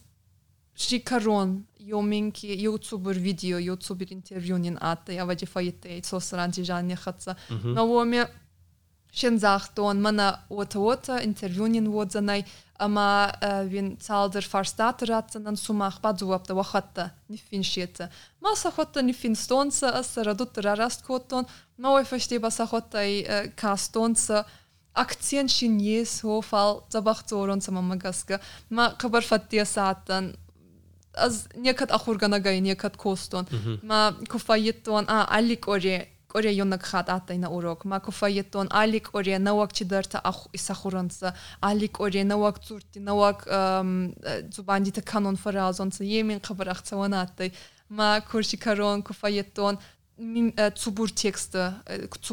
shikaron 0.76 1.66
youtuber 1.82 3.14
video 3.28 3.58
youtuber 3.60 4.02
мана 9.96 10.42
интервьюнин 11.24 11.92
водзанай, 11.92 12.46
Ama 12.80 13.32
vin 13.72 13.98
saldır 14.02 14.42
farstater 14.42 15.10
atsanan 15.10 15.56
sumak 15.56 16.04
badzopta 16.04 16.56
vahatta 16.56 17.12
ni 17.30 17.38
fin 17.38 17.62
shetse. 17.62 18.10
Ma 18.42 18.56
sahotta 18.56 19.02
ni 19.02 19.14
fin 19.14 19.34
stonsa 19.34 19.90
asara 19.90 20.34
dutera 20.40 20.76
rast 20.78 21.02
koton, 21.08 21.46
ma 21.78 21.90
oi 21.96 22.04
versteba 22.12 22.52
sahotta 22.52 23.04
i 23.04 23.16
ka 23.56 23.76
stonsa 23.78 24.44
akcien 24.96 25.48
shin 25.48 25.80
yes 25.80 26.22
hofal 26.24 26.84
zabachtoron 26.92 27.60
samamagaska. 27.64 28.40
Ma 28.70 28.94
kabar 28.98 29.22
fatia 29.22 29.66
satan 29.66 30.34
az 31.18 31.48
niekad 31.56 31.92
ahurgana 31.98 32.40
gai 32.40 32.60
niekad 32.62 32.98
koston. 33.00 33.46
Mhm. 33.52 33.80
Ma 33.88 34.12
ton 34.84 35.06
a 35.08 35.18
alik 35.38 35.68
ori 35.68 36.15
ori 36.36 36.48
ore 36.48 36.56
yonak 36.56 36.84
khat 36.84 37.10
ata 37.10 37.34
ina 37.34 37.50
urok 37.50 37.86
ma 37.86 37.96
alic 37.96 38.04
ori 38.08 38.08
kofa 38.08 38.28
yeton 38.36 38.68
alik 38.72 39.08
ore 39.16 39.38
nawak 39.40 39.74
chidarta 39.74 40.20
ah 40.24 40.40
isakhuransa 40.60 41.32
alik 41.62 42.00
ore 42.00 42.24
nawak 42.24 42.60
turti 42.68 43.00
nawak 43.00 43.48
ehm, 43.48 44.14
zubandi 44.56 44.92
ta 44.92 45.02
kanon 45.02 45.36
farazon 45.38 45.92
sa 45.92 46.04
yemin 46.04 46.40
khabarakh 46.40 46.82
tsawanatay 46.84 47.52
ma 47.90 48.20
kurshi 48.30 48.58
karon 48.58 49.02
kofa 49.04 49.30
yeton 49.32 49.78
min 50.18 50.52
zubur 50.78 51.08
teksta 51.10 51.82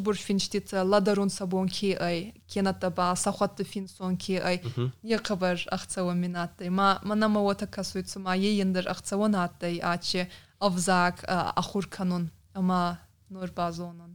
la 0.07 0.13
finchtit 0.27 0.73
ladaron 0.93 1.31
bun 1.51 1.67
ki 1.69 1.95
ay 2.01 2.33
kenata 2.53 2.91
ba 2.91 3.15
sahat 3.17 3.59
fin 3.71 3.87
son 3.89 4.17
ki 4.17 4.39
ay 4.41 4.57
ye 4.61 4.69
mhm. 5.17 5.23
khabar 5.27 5.57
akhsawa 5.79 6.15
minatay 6.15 6.71
ma 6.71 6.99
ma 7.03 7.09
mana 7.15 7.27
ma 7.29 7.41
wata 7.49 7.67
kasuitsu 7.67 8.19
ma 8.23 8.35
ye 8.35 8.51
yindar 8.59 8.87
akhsawanatay 8.95 9.79
achi 9.95 10.23
avzak 10.61 11.17
akhur 11.61 11.85
canon 11.91 12.25
ama 12.55 12.99
Նորբազոնն։ 13.33 14.11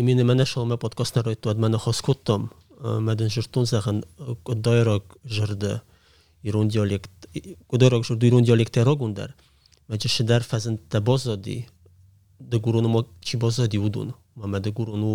Իմին 0.00 0.20
մենը 0.30 0.44
շոմը 0.50 0.76
պոդքասթները 0.84 1.32
դու 1.44 1.52
մենը 1.64 1.78
խոսքոտտում 1.86 2.44
մենը 3.08 3.26
ժրտուն 3.34 3.66
զախն 3.70 4.00
դայրակ 4.68 5.14
ժրդը 5.36 5.72
իրոն 6.50 6.70
դիալեկտ 6.74 7.28
կոդորակ 7.74 8.06
ժրդը 8.08 8.30
իրոն 8.30 8.46
դիալեկտերով 8.48 9.04
ունդար 9.06 9.34
մեջը 9.92 10.10
շդար 10.14 10.46
ֆազն 10.48 10.76
տաբոզոդի 10.94 11.56
դգուրոնու 12.54 12.90
մո 12.96 13.00
չիբոզոդի 13.30 13.80
ուդուն 13.88 14.10
մամա 14.42 14.60
դգուրոնու 14.66 15.14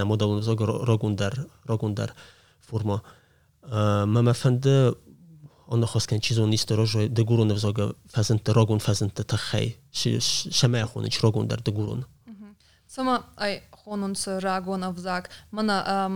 նամոդալուն 0.00 0.44
զոգ 0.48 0.62
ռոգունդար 0.90 1.38
ռոգունդար 1.72 2.14
ֆորմա 2.68 2.98
մամա 4.18 4.34
ֆանդը 4.42 4.74
он 5.76 5.84
хоскен 5.92 6.22
чизон 6.26 6.54
исторожо 6.56 7.04
дегурон 7.18 7.52
взога 7.52 7.90
фазент 8.12 8.48
рогун 8.58 8.78
фазент 8.88 9.20
тахей 9.32 9.76
шема 9.92 10.82
хунич 10.92 11.20
рогун 11.26 11.48
дар 11.50 11.60
дегурон 11.68 12.06
Сама 12.88 13.20
ай 13.36 13.60
хонунсы 13.70 14.40
рагонов 14.40 14.96
зак 14.98 15.28
мана 15.50 16.08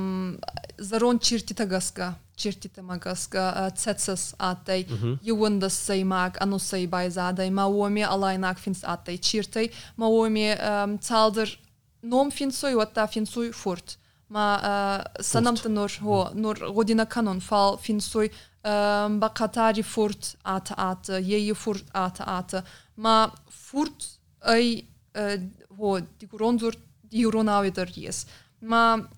зарон 0.78 1.18
чиртитагаска 1.18 2.14
чиртитамагаска 2.34 3.70
цецас 3.76 4.34
атай 4.38 4.88
ювындас 5.20 5.74
саймак 5.74 6.40
анусай 6.40 6.86
байзадай 6.86 7.50
маоми 7.50 8.00
алайнак 8.02 8.58
финс 8.58 8.80
атай 8.84 9.18
чиртай 9.18 9.70
маоми 9.98 10.98
цалдыр 11.06 11.58
ном 12.02 12.30
финсой 12.30 12.72
отта 12.84 13.06
финсой 13.06 13.50
фурт 13.52 13.98
ма 14.28 15.02
санамты 15.20 15.68
нор 15.68 15.90
хо 16.02 16.30
нор 16.32 16.56
година 16.72 17.04
канон 17.04 17.40
фал 17.40 17.76
финсой 17.76 18.32
бакатари 19.22 19.82
фурт 19.82 20.36
ат 20.42 20.72
ат 20.78 21.10
ейи 21.10 21.52
фурт 21.52 21.84
ат 21.92 22.16
ат 22.26 22.64
ма 22.96 23.30
фурт 23.66 23.98
ай 24.40 24.66
هو 25.80 26.02
ديكورون 26.20 26.58
زور 26.58 26.76
ديورون 27.04 27.48
اوي 27.48 27.70
دريس 27.70 28.26
ما 28.62 29.08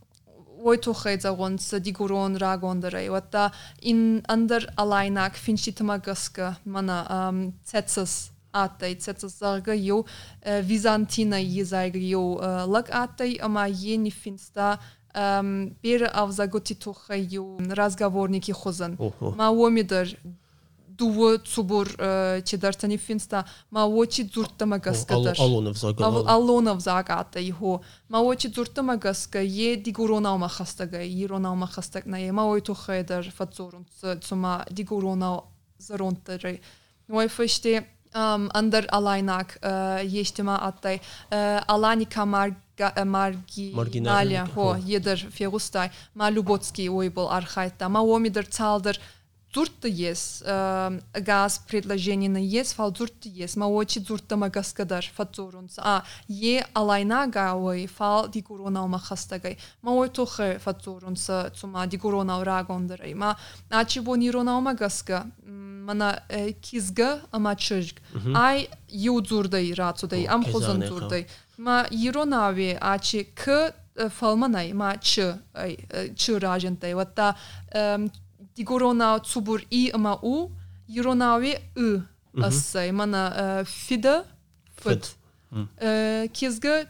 ويتوخي 0.49 1.19
زغون 1.19 1.59
سديغورون 1.59 2.37
راغون 2.37 2.81
دري 2.81 3.11
وتا 3.11 3.51
ان 3.87 4.19
اندر 4.31 4.71
الايناك 4.81 5.35
فينشي 5.35 5.71
تماغسكا 5.73 6.55
مانا 6.67 7.29
ام 7.29 7.53
تسس 7.73 8.31
аттай 8.65 8.93
цецсарга 9.05 9.75
ю 9.91 9.97
византина 10.73 11.39
езайг 11.63 11.95
ю 11.99 12.21
е, 12.39 12.47
лак 12.75 12.87
аттай 13.03 13.33
ама 13.43 13.65
ени 13.93 14.11
финста 14.15 14.79
бер 15.83 16.01
авзаготи 16.15 16.75
тухай 16.75 17.23
ю 17.41 17.59
разговорники 17.83 18.53
хозан 18.53 18.93
ма 19.39 19.47
омидер 19.67 20.07
duwa 20.99 21.37
cubur 21.55 21.87
uh, 21.99 22.43
ce 22.45 22.57
dar 22.59 22.75
një 22.83 22.99
finsta, 23.03 23.43
ma 23.75 23.85
o 23.87 24.05
që 24.07 24.25
dzurë 24.31 24.55
të 24.61 24.67
më 24.69 24.79
Alonov 24.85 25.75
zaka. 25.75 26.07
Alonov 26.31 27.57
ho. 27.61 27.73
Ma 28.09 28.21
o 28.21 28.31
që 28.35 28.51
dzurë 28.51 28.75
e 28.79 28.85
më 28.85 28.99
o 30.25 30.37
ma 30.39 30.49
xastëgë, 30.49 31.03
i 31.21 31.27
ronau 31.27 31.55
ma 31.57 31.69
na 32.07 32.19
ma 32.39 32.45
o 32.45 32.57
i 32.57 32.61
të 32.63 32.75
xëjder 32.85 33.31
fatëzorën 33.33 33.85
e 34.13 34.35
ma 34.37 34.55
digu 34.71 35.01
ronau 35.01 35.43
zëron 35.81 36.17
të 36.25 36.39
rëj. 36.45 36.59
Në 37.09 37.25
e 37.25 37.29
fështi, 37.33 37.75
um, 38.17 38.47
ndër 38.51 38.87
uh, 38.93 40.37
ma 40.45 40.57
atai 40.71 40.97
uh, 40.97 41.75
alani 41.75 42.07
ka 42.07 42.25
margë 42.25 42.89
uh, 43.03 43.71
marginalia, 43.75 44.47
ho, 44.55 44.73
jeder 44.81 45.19
fjegustaj, 45.33 45.91
ma 46.15 46.31
Lubotski 46.33 46.87
oibol 46.89 47.29
arhaita 47.29 47.89
ma 47.89 48.01
uomi 48.01 48.31
der 48.31 48.47
Zurtă 49.55 49.89
ies, 49.95 50.43
gaz, 50.45 50.93
gaz 51.25 51.59
predlăjenină 51.67 52.39
ies, 52.43 52.73
fal 52.73 52.93
zurtă 52.97 53.29
ies, 53.35 53.55
mă 53.55 53.65
oci 53.65 53.97
zurtă 54.05 54.37
mă 54.37 54.47
găscădăr, 54.47 55.05
fățurunță. 55.13 55.81
A, 55.85 56.05
e 56.27 56.67
alaina 56.73 57.27
gaui, 57.27 57.87
fal 57.87 58.29
di 58.31 58.43
corona 58.43 58.83
o 58.83 58.87
mă 58.87 59.01
hăstăgăi. 59.09 59.57
Mă 59.81 59.91
oi 59.91 60.09
tuhă 60.11 60.57
fățurunță, 60.61 61.53
cuma 61.61 61.87
di 61.87 61.97
corona 61.97 62.39
o 62.39 62.43
ragondărăi. 62.43 63.15
Ma, 63.15 63.39
a 63.71 63.83
ce 63.85 64.01
bun 64.01 64.29
o 64.47 64.59
mă 64.59 64.71
gască, 64.71 65.27
mă 65.85 66.23
kizgă, 66.61 67.27
am 67.31 67.55
cârg. 67.69 67.89
Ai, 68.33 68.69
eu 68.91 69.21
zurtă 69.25 69.57
i 69.57 69.73
rațudă 69.73 70.17
am 70.29 70.43
hozăn 70.43 70.83
zurtă 70.87 71.25
Ma, 71.57 71.87
irona 72.03 72.47
ave, 72.47 72.77
a 72.81 72.99
că... 73.45 73.73
Uh, 74.05 74.11
Falmanai, 74.11 74.73
ma 74.75 74.95
ce, 74.95 75.35
ce 76.15 76.37
rajentei, 76.39 76.97
ta 77.13 77.37
Дигорона 78.57 79.21
Цубур 79.21 79.61
И 79.71 79.91
ама 79.95 80.19
у, 80.23 80.49
юронави 80.89 81.57
И 81.79 82.01
аса, 82.43 82.85
имана 82.87 83.63
Фида 83.67 84.25
Фит, 84.83 85.17
Кезга 86.39 86.87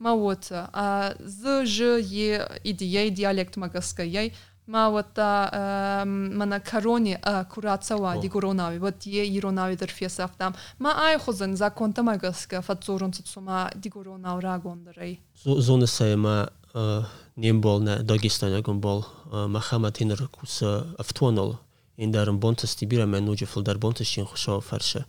ма 0.00 0.14
вата, 0.14 0.68
а 0.72 1.14
зы 1.18 1.66
жы 1.66 2.00
е 2.00 2.46
идея 2.64 3.10
диалект 3.10 3.56
магаска 3.56 4.04
яй 4.04 4.30
ма 4.66 4.90
вата 4.90 6.04
мана 6.06 6.60
карони 6.60 7.16
курацава 7.50 8.20
дигуронави, 8.20 8.78
вот 8.78 9.06
е 9.06 9.26
иронави 9.26 9.76
дар 9.76 9.90
афтам, 10.18 10.52
ма 10.78 10.92
ай 10.96 11.18
хозен 11.18 11.56
законта 11.56 12.02
магаска 12.02 12.62
фацорон 12.62 13.12
цума 13.12 13.70
дигоронав 13.76 14.40
рагондарай 14.44 15.18
Зоны 15.44 15.86
сайма 15.86 16.48
Э, 16.74 17.04
нем 17.36 17.60
бол 17.60 17.80
на 17.80 18.00
Дагестане, 18.02 18.62
он 18.66 18.80
бол 18.80 19.06
э, 19.32 19.46
Махамад 19.46 19.96
Хинер 19.98 20.28
Куса 20.28 20.86
Автонол, 20.98 21.58
индарм 21.96 22.38
бонта 22.38 22.66
стибира 22.66 23.06
мен 23.06 23.28
уже 23.28 23.46
фолдар 23.46 23.78
бонта 23.78 24.04
шин 24.04 24.26
хуша 24.26 24.60
фарша. 24.60 25.06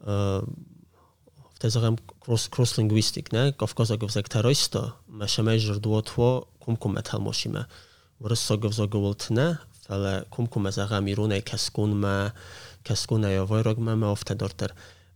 Э, 0.00 0.42
В 1.60 1.96
кросс 2.24 2.48
кросс 2.48 2.78
лингвистик, 2.78 3.30
не, 3.32 3.52
кавказа 3.52 3.98
гов 3.98 4.12
зак 4.12 4.28
тароиста, 4.28 4.94
маша 5.06 5.42
мейжор 5.42 5.78
два 5.78 6.02
тво 6.02 6.48
кум 6.58 6.76
кум 6.76 6.94
метал 6.96 7.20
мошиме. 7.20 7.66
Врсса 8.18 8.56
гов 8.56 8.72
зак 8.74 8.94
волт 8.94 9.26
не, 9.30 9.58
фале 9.86 10.24
кум 10.30 10.46
кум 10.46 10.66
ироне 10.68 11.42
каскун 11.42 12.00
ма 12.00 12.32
каскуна 12.82 13.30
я 13.32 13.44
вайрог 13.44 13.76
ма 13.78 13.96
ма 13.96 14.12
офта 14.12 14.34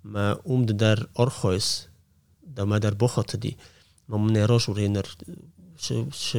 Ма 0.03 0.39
умд 0.45 0.77
дар 0.77 1.09
архойс, 1.15 1.89
да 2.43 2.65
ма 2.67 2.81
дар 2.81 2.95
бохатди. 2.95 3.57
ما 4.09 4.16
من 4.18 4.37
ارزش 4.37 4.68
و 4.68 4.73
رینر 4.73 5.07
ش 5.77 5.92
ش 6.12 6.37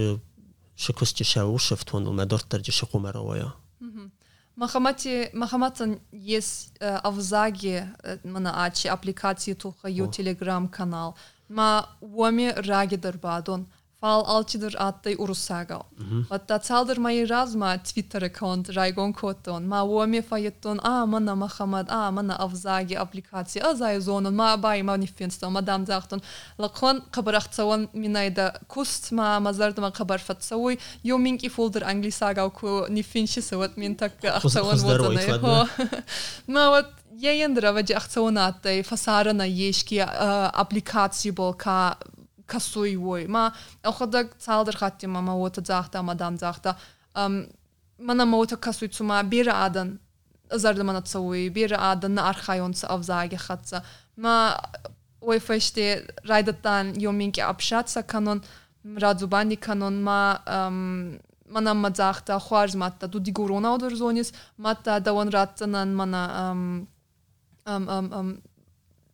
شکست 0.75 1.13
چیشو 1.15 1.57
شد 1.57 1.75
تواند 1.75 2.07
مدرتر 2.07 2.59
چی 2.59 2.71
شو 2.71 2.99
مرا 2.99 3.23
وایا. 3.23 3.53
مخمات 4.57 5.03
مخماتن 5.33 5.97
یه 6.13 6.41
افزایش 6.81 7.83
من 8.25 8.47
آتش 8.47 8.85
اپلیکاسیتو 8.85 9.71
خیلیو 9.81 10.07
تلگرام 10.07 10.67
کانال 10.67 11.13
ما 11.49 11.85
وامی 12.01 12.51
رایگ 12.51 12.93
در 12.95 13.15
بادون 13.17 13.65
Fall 13.99 14.21
altidir 14.31 14.77
attai 14.79 15.13
urussaga. 15.19 15.81
Mhm. 15.99 16.21
Vatta 16.29 16.59
saldırmayı 16.63 17.29
razma 17.29 17.77
Twitter 17.77 18.21
account 18.21 18.75
Raigon 18.75 19.11
koton. 19.11 19.63
Ma 19.63 19.83
uomi 19.83 20.21
fayeton 20.21 20.77
a 20.83 21.05
mana 21.05 21.35
mahamad 21.35 21.89
a 21.89 22.11
mana 22.11 22.35
avzagi 22.35 22.99
aplikasiya 22.99 23.67
azay 23.67 23.95
e 23.95 23.99
zonon 23.99 24.33
ma 24.33 24.63
bay 24.63 24.83
ma 24.83 24.91
manifesto 24.91 25.49
madam 25.51 25.85
zaqton. 25.85 26.21
Laqon 26.59 27.01
qabaraqtsawan 27.11 27.87
minayda 27.93 28.53
kust 28.69 29.11
ma 29.11 29.39
mazardma 29.39 29.91
qabar 29.91 30.17
fatsawi 30.19 30.77
yominki 31.03 31.49
folder 31.49 31.81
anglisaga 31.81 32.49
ku 32.49 32.67
nifinshi 32.89 33.41
sawat 33.41 33.75
min 33.77 33.95
tak 33.95 34.13
aqtsawan 34.25 34.77
wotana. 34.79 35.65
Ma 36.47 36.63
wat 36.73 36.87
yeyendra 37.25 37.75
vaji 37.75 37.93
e 37.93 37.97
aqtsawan 38.01 38.35
attai 38.47 38.83
fasarana 38.83 39.45
yeshki 39.63 39.99
aplikasiya 40.63 41.37
bolka 41.37 41.97
косой 42.49 42.97
ма 43.29 43.53
охада 43.83 44.25
цалдыр 44.43 44.75
хаттима 44.75 45.21
ма 45.21 45.35
ота 45.37 45.61
захта 45.63 46.01
мадам 46.01 46.37
захта 46.37 46.77
мана 47.15 48.25
ма 48.25 48.37
ота 48.37 48.57
косой 48.57 48.87
цума 48.89 49.23
бер 49.23 49.49
адан 49.49 49.99
зарда 50.51 50.83
мана 50.83 51.01
цауи 51.01 51.49
бер 51.49 51.73
адан 51.77 52.13
на 52.13 52.29
архайонца 52.29 52.87
авзаге 52.89 53.37
хатса 53.37 53.83
ма 54.17 54.35
ой 55.21 55.39
феште 55.39 56.05
райдатан 56.25 56.93
йоминки 56.97 57.39
общаться 57.39 58.01
канон 58.03 58.43
радзубани 58.85 59.55
канон 59.55 60.03
ма 60.03 60.41
мана 61.49 61.73
ма 61.73 61.91
захта 61.95 62.39
хуарз 62.39 62.73
матта 62.75 63.07
ду 63.07 63.19
дигурона 63.19 63.75
одор 63.75 63.93
зонис 63.95 64.33
матта 64.57 64.99
даван 64.99 65.29
раттанан 65.29 65.95
мана 65.95 66.21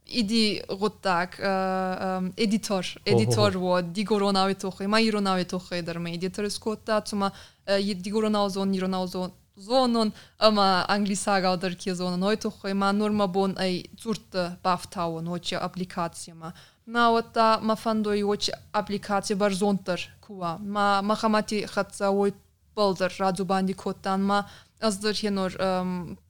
иди 0.08 0.64
вот 0.70 1.02
так 1.02 1.36
э, 1.40 1.44
э, 1.44 2.32
эдитор 2.38 2.86
эдитор 3.06 3.58
вот 3.58 3.92
дигоро 3.92 4.32
наветохӯе 4.32 4.88
ма 4.88 5.02
иро 5.02 5.20
наветохӯе 5.20 5.82
дар 5.82 6.00
ма 6.00 6.14
эдитор 6.16 6.50
скотта 6.52 7.02
цума 7.02 7.34
э, 7.66 7.82
дигоро 7.82 8.30
назон 8.30 8.72
иро 8.74 8.88
назон 8.88 9.32
зонон 9.56 10.14
ама 10.38 10.86
англисагалдар 10.88 11.76
ки 11.76 11.90
зона 11.92 12.18
нойтохӯе 12.18 12.74
ма 12.74 12.92
норма 12.92 13.28
бон 13.28 13.58
ай 13.58 13.90
цурт 14.00 14.30
бафтавон 14.64 15.28
оче 15.30 15.58
аппликация 15.58 16.36
ма 16.36 16.54
на 16.86 17.12
вотта 17.12 17.60
ма 17.62 17.76
фандои 17.76 18.22
оче 18.22 18.54
аппликация 18.72 19.36
бар 19.38 19.54
зонтар 19.54 20.00
кува 20.22 20.58
ма 20.62 21.02
махамати 21.02 21.66
хатса 21.66 22.12
ой 22.12 22.34
балдар 22.76 23.12
радзубанди 23.18 23.74
коттан 23.74 24.24
ма 24.24 24.48
аздар 24.80 25.16
хенор 25.16 25.50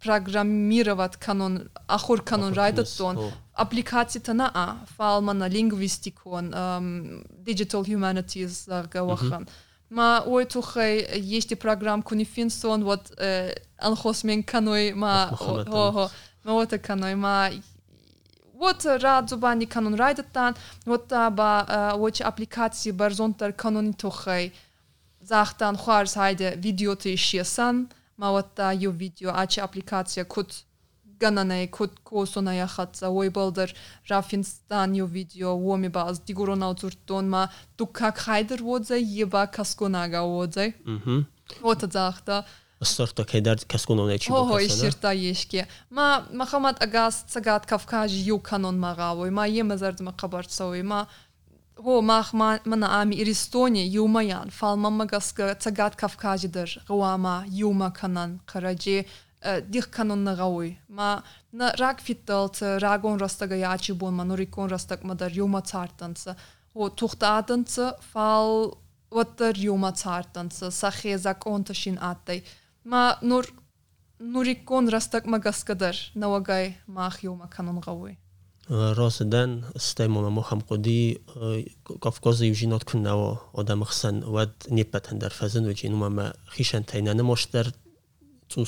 программировать 0.02 1.18
канон 1.18 1.70
ахур 1.88 2.22
канон 2.22 2.54
райдатон 2.54 3.20
aplikācijatanaā 3.62 4.64
falmana 4.98 5.48
lingvistikon 5.52 6.50
um, 6.56 6.90
digital 7.48 7.86
humanities 7.88 8.64
gawakhan 8.92 9.46
uh, 9.46 9.62
ma 9.90 10.08
oituxay 10.28 11.04
yeshti 11.24 11.56
program 11.60 12.02
kuni 12.04 12.26
finson 12.26 12.84
вот 12.84 13.12
alxosmen 13.80 14.44
kanoy 14.44 14.94
ma 14.96 15.14
ho 15.40 15.62
ma 16.46 16.52
вот 16.54 16.76
kanoy 16.90 17.16
ma 17.16 17.38
вот 18.62 18.86
radzubani 19.06 19.68
kanon 19.78 19.96
raidatan 20.04 20.58
вот 20.86 21.08
ba 21.38 21.52
och 21.98 22.22
aplikatsi 22.32 22.92
barzontar 22.92 23.54
kanoni 23.64 23.94
toxay 24.04 24.52
zaxtan 25.32 25.76
xars 25.84 26.16
hayde 26.22 26.48
video 26.66 26.96
te 26.96 27.16
shesan 27.28 27.88
ma 28.18 28.28
вот 28.32 28.60
yo 28.82 28.92
video 28.92 29.30
achi 29.44 29.60
aplikatsiya 29.68 30.26
kut 30.26 30.65
گنا 31.22 31.44
نه 31.44 31.68
کد 31.72 31.90
کوسونه 32.04 32.56
یا 32.56 32.68
خدا 32.68 33.14
وای 33.14 33.30
بالدر 33.30 33.72
رفین 34.10 34.40
استانیو 34.40 35.06
ویدیو 35.08 35.50
وامی 35.50 35.90
باز 35.90 36.26
دیگر 36.26 36.50
اون 36.52 36.64
آوتور 36.64 36.92
دن 37.08 37.26
ما 37.26 37.50
تو 37.78 37.86
کا 37.86 38.12
خیدر 38.12 38.64
وادز 38.64 38.92
یه 38.92 39.26
با 39.26 39.46
کسکونا 39.46 40.08
گا 40.08 40.28
وادز 40.28 40.58
وات 41.62 41.84
از 41.84 41.96
آختا 41.96 42.44
استرتا 42.82 43.24
که 43.24 43.42
در 43.42 43.56
کسکونا 43.70 44.08
نه 44.08 44.18
چی 44.18 44.30
بود 44.30 44.38
سر؟ 44.38 44.44
اوه 44.54 44.64
استرتا 44.66 45.14
یش 45.14 45.46
که 45.46 45.68
ما 45.92 46.22
ما 46.34 46.46
خمط 46.46 46.84
اگاز 46.84 47.24
صعات 47.28 47.66
کافکاجی 47.70 48.16
یو 48.20 48.38
کانون 48.38 48.76
مگا 48.86 49.22
وی 49.22 49.30
ما 49.30 49.48
یه 49.48 49.64
مزرد 49.64 50.04
ما 50.04 50.14
خبرت 50.22 50.50
سوی 50.52 50.82
ما 50.82 51.08
هو 51.80 52.02
ما 52.02 52.24
من 52.66 52.84
آمی 52.84 53.16
ایرستونی 53.16 53.86
یو 53.86 54.08
میان 54.08 54.50
فال 54.50 54.76
ما 54.80 54.90
مگاسک 54.90 55.38
صعات 55.64 55.96
کافکاجی 56.02 56.48
در 56.48 56.70
قوام 56.88 57.20
ما 57.22 57.44
یو 57.52 57.72
ما 57.72 57.90
کانون 57.90 58.40
خرچی 58.46 59.06
دیخ 59.72 59.88
کنون 59.96 60.28
نگاوی 60.28 60.74
ما 60.90 61.22
نرگ 61.54 62.00
فیتال 62.06 62.48
تا 62.48 62.78
رگون 62.82 63.20
راستگی 63.20 63.64
آچی 63.64 63.94
بون 63.94 64.14
ما 64.14 64.24
نوریکون 64.24 64.70
راستگ 64.70 64.98
ما 65.04 65.14
در 65.14 65.38
یوما 65.38 65.62
تارتن 65.62 66.14
تا 66.14 66.36
هو 66.76 66.90
تخت 66.90 67.24
آدن 67.24 67.64
فال 68.14 68.72
وقت 69.12 69.36
در 69.36 69.58
یوما 69.58 69.94
سخی 70.70 71.18
زاک 71.18 71.48
آن 71.48 71.64
تشن 71.64 71.98
آتی 71.98 72.44
ما 72.86 73.14
نور 73.22 73.46
نوریکون 74.20 74.90
راستگ 74.92 75.28
ما 75.30 75.38
گس 75.40 75.64
کدر 75.66 75.96
نوگای 76.16 76.74
ما 76.88 77.10
خیوما 77.10 77.48
کنون 77.58 77.76
نگاوی 77.78 78.18
راست 78.70 79.24
دن 79.24 79.64
استایمون 79.76 80.34
ما 80.34 80.42
هم 80.42 80.60
قدی 80.60 81.20
کافکاز 82.00 82.42
یوژی 82.42 82.68
نت 82.68 82.84
کنن 82.84 83.08
و 83.12 83.36
آدم 83.54 83.84
خسن 83.84 84.24
ود 84.24 84.64
نیپتند 84.72 85.22
در 85.22 85.30
فزند 85.30 85.68
و 85.68 85.74
چینو 85.74 86.10
ما 86.10 86.32
خیشان 86.50 86.84
تینان 86.84 87.22
ماشتر 87.22 87.72
تو 88.50 88.66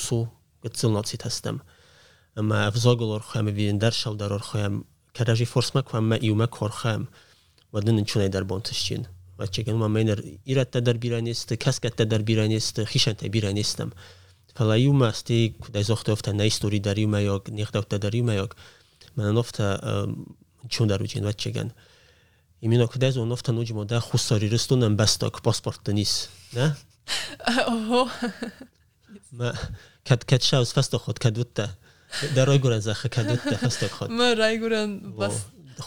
گوتل 0.63 0.89
ناتیستم 0.95 1.57
ام 2.39 2.49
ازو 2.51 2.91
گولور 3.01 3.21
خمیویندر 3.31 3.91
شالدارر 4.01 4.43
خوام 4.49 4.73
کاراج 5.17 5.41
فورس 5.53 5.69
مکنم 5.75 6.07
ام 6.13 6.13
یوم 6.29 6.41
کارخام 6.57 7.01
و 7.73 7.79
دن 7.79 7.97
چونی 8.03 8.29
در 8.35 8.43
بونتش 8.43 8.93
و 9.39 9.45
چیکن 9.45 9.71
ما 9.81 9.87
مینر 9.87 10.19
ایرت 10.45 10.71
تا 10.71 10.79
در 10.79 10.93
بیرانیست 10.93 11.53
کاس 11.53 11.79
کات 11.79 11.95
تا 11.97 12.03
در 12.03 12.21
بیرانیست 12.21 12.79
حیشانتا 12.79 13.27
بیرانیستم 13.27 13.89
فلا 14.55 14.77
یوم 14.77 15.01
استی 15.01 15.55
کود 15.61 15.77
ازخت 15.77 16.09
اوفتا 16.09 16.33
یا 18.27 18.49
من 19.17 19.37
اوفتا 19.37 19.67
چون 20.69 20.87
دارو 20.87 21.05
چین 21.05 21.25
و 21.25 21.31
چیکن 21.31 21.69
ایمینو 22.59 22.87
کود 22.87 23.03
از 23.03 23.17
اون 23.17 23.29
اوفتا 23.31 23.51
نود 23.51 23.93
رستونم 24.31 24.97
پاسپورت 24.97 25.89
نیست 25.89 26.29
نه 26.53 26.77
Ma, 29.31 29.51
kad, 30.07 30.23
kad 30.23 30.41
šaus 30.43 30.73
fastokod, 30.73 31.19
kad 31.19 31.37
utta. 31.37 31.69
Da 32.35 32.45
rajgurenzakha 32.45 33.09
kad 33.09 33.31
utta 33.31 33.57
fastokod. 33.61 34.11
Ma 34.11 34.33
rajguren 34.37 34.99
bas. 35.17 35.33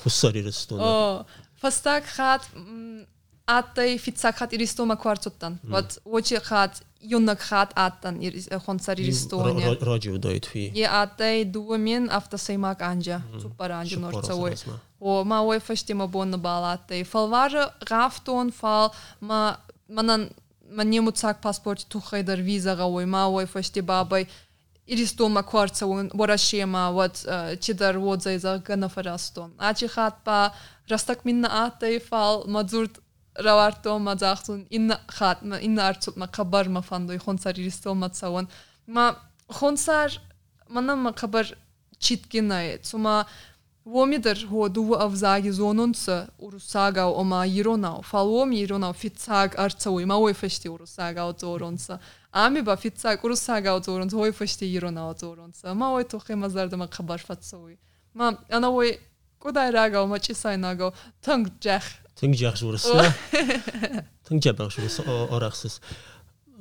Xussari 0.03 0.43
ristuna. 0.47 0.85
O, 0.87 1.25
fastak 1.61 2.05
khat 2.17 2.43
atay 3.49 3.99
fitsak 4.01 4.37
khat 4.39 4.53
iristoma 4.55 4.97
kvartsottan. 5.01 5.57
Vat 5.73 5.99
ochi 6.05 6.41
khat 6.45 6.85
юнак 7.03 7.41
хат 7.41 7.71
аттан 7.77 8.21
хонцари 8.67 9.03
ристоне 9.07 9.73
роджи 9.81 10.11
удоит 10.11 10.45
фи 10.45 10.71
е 10.77 10.85
аттай 10.85 11.45
думен 11.47 12.11
автосаймак 12.11 12.83
анжа 12.83 13.23
супар 13.43 13.71
анжа 13.73 13.99
норцавой 14.01 14.55
о 15.01 15.25
ма 15.25 15.41
ой 15.43 15.61
фаштима 15.61 16.07
бонна 16.07 16.37
балаттай 16.37 17.05
фалважа 17.05 17.71
гафтон 17.87 18.53
фал 18.53 18.93
ma 19.23 19.57
manan 19.89 20.29
man 20.71 20.87
njemu 20.89 21.11
cak 21.13 21.41
pasport 21.43 21.89
tuhajdar 21.89 22.39
vizaga 22.43 22.85
oj 22.87 23.07
ma 23.07 23.27
oj 23.29 23.47
foshti 23.47 23.83
babaj 23.83 24.25
iristoma 24.87 25.43
kwarca 25.43 25.85
un 25.87 26.11
warashema 26.15 26.91
wat 26.91 27.17
chidar 27.61 27.97
wodzai 27.99 28.39
za 28.39 28.59
ganafaraston 28.59 29.51
achi 29.59 29.89
khat 29.89 30.15
pa 30.25 30.51
rastak 30.89 31.25
minna 31.25 31.49
atay 31.67 32.01
fal 32.09 32.45
madzurt 32.49 32.99
раварто 33.37 33.99
мазахтун 33.99 34.67
ин 34.77 34.93
хат 35.09 35.39
ин 35.61 35.79
арцут 35.81 36.17
ма 36.17 36.27
кабар 36.27 36.69
ма 36.69 36.83
фандой 36.83 37.19
хонсар 37.19 37.55
иристо 37.55 37.95
ма 37.95 38.09
цаван 38.09 38.47
ма 38.87 39.17
хонсар 39.49 40.11
манам 40.69 40.99
ма 40.99 41.13
кабар 41.13 41.47
читкинае 41.99 42.79
цума 42.79 43.25
وامی 43.93 44.19
در 44.19 44.37
دو 44.75 44.95
افزایی 45.01 45.53
زنان 45.53 45.93
سرورسالگاو 45.93 47.17
اما 47.19 47.47
یروناو 47.47 48.01
فالوام 48.03 48.53
یروناو 48.53 48.93
فیت 48.93 49.19
ساق 49.19 49.57
آرت 49.61 49.87
ما 50.07 50.21
ویفشتی 50.23 50.69
ور 50.69 50.85
سالگاو 50.87 51.33
تو 51.33 51.77
آمی 52.33 52.63
با 52.63 52.77
فیت 52.77 52.99
ساق 52.99 53.25
ور 53.25 53.35
سالگاو 53.35 53.81
تو 53.81 53.99
روند 53.99 54.13
هویفشتی 54.15 54.81
ما 55.75 55.95
وی 55.97 56.05
تو 56.05 56.19
خیمه 56.19 56.49
زرده 56.49 56.77
ما 56.77 56.87
خبر 56.91 57.17
فتصوی 57.17 57.77
ما 58.15 58.35
آنها 58.53 58.73
وی 58.73 58.95
کدای 59.41 59.71
راگو 59.71 60.07
ما 60.07 60.19
چیسای 60.19 60.57
ناگو 60.57 60.91
تنگ 61.23 61.51
جه 61.61 61.83
تنگ 62.17 62.35
جه 62.35 62.55
شورس 62.55 62.87
تنگ 64.25 64.41
جه 64.41 64.53
باش 64.53 64.79
ورس 64.79 65.01
آرخشس 65.35 65.81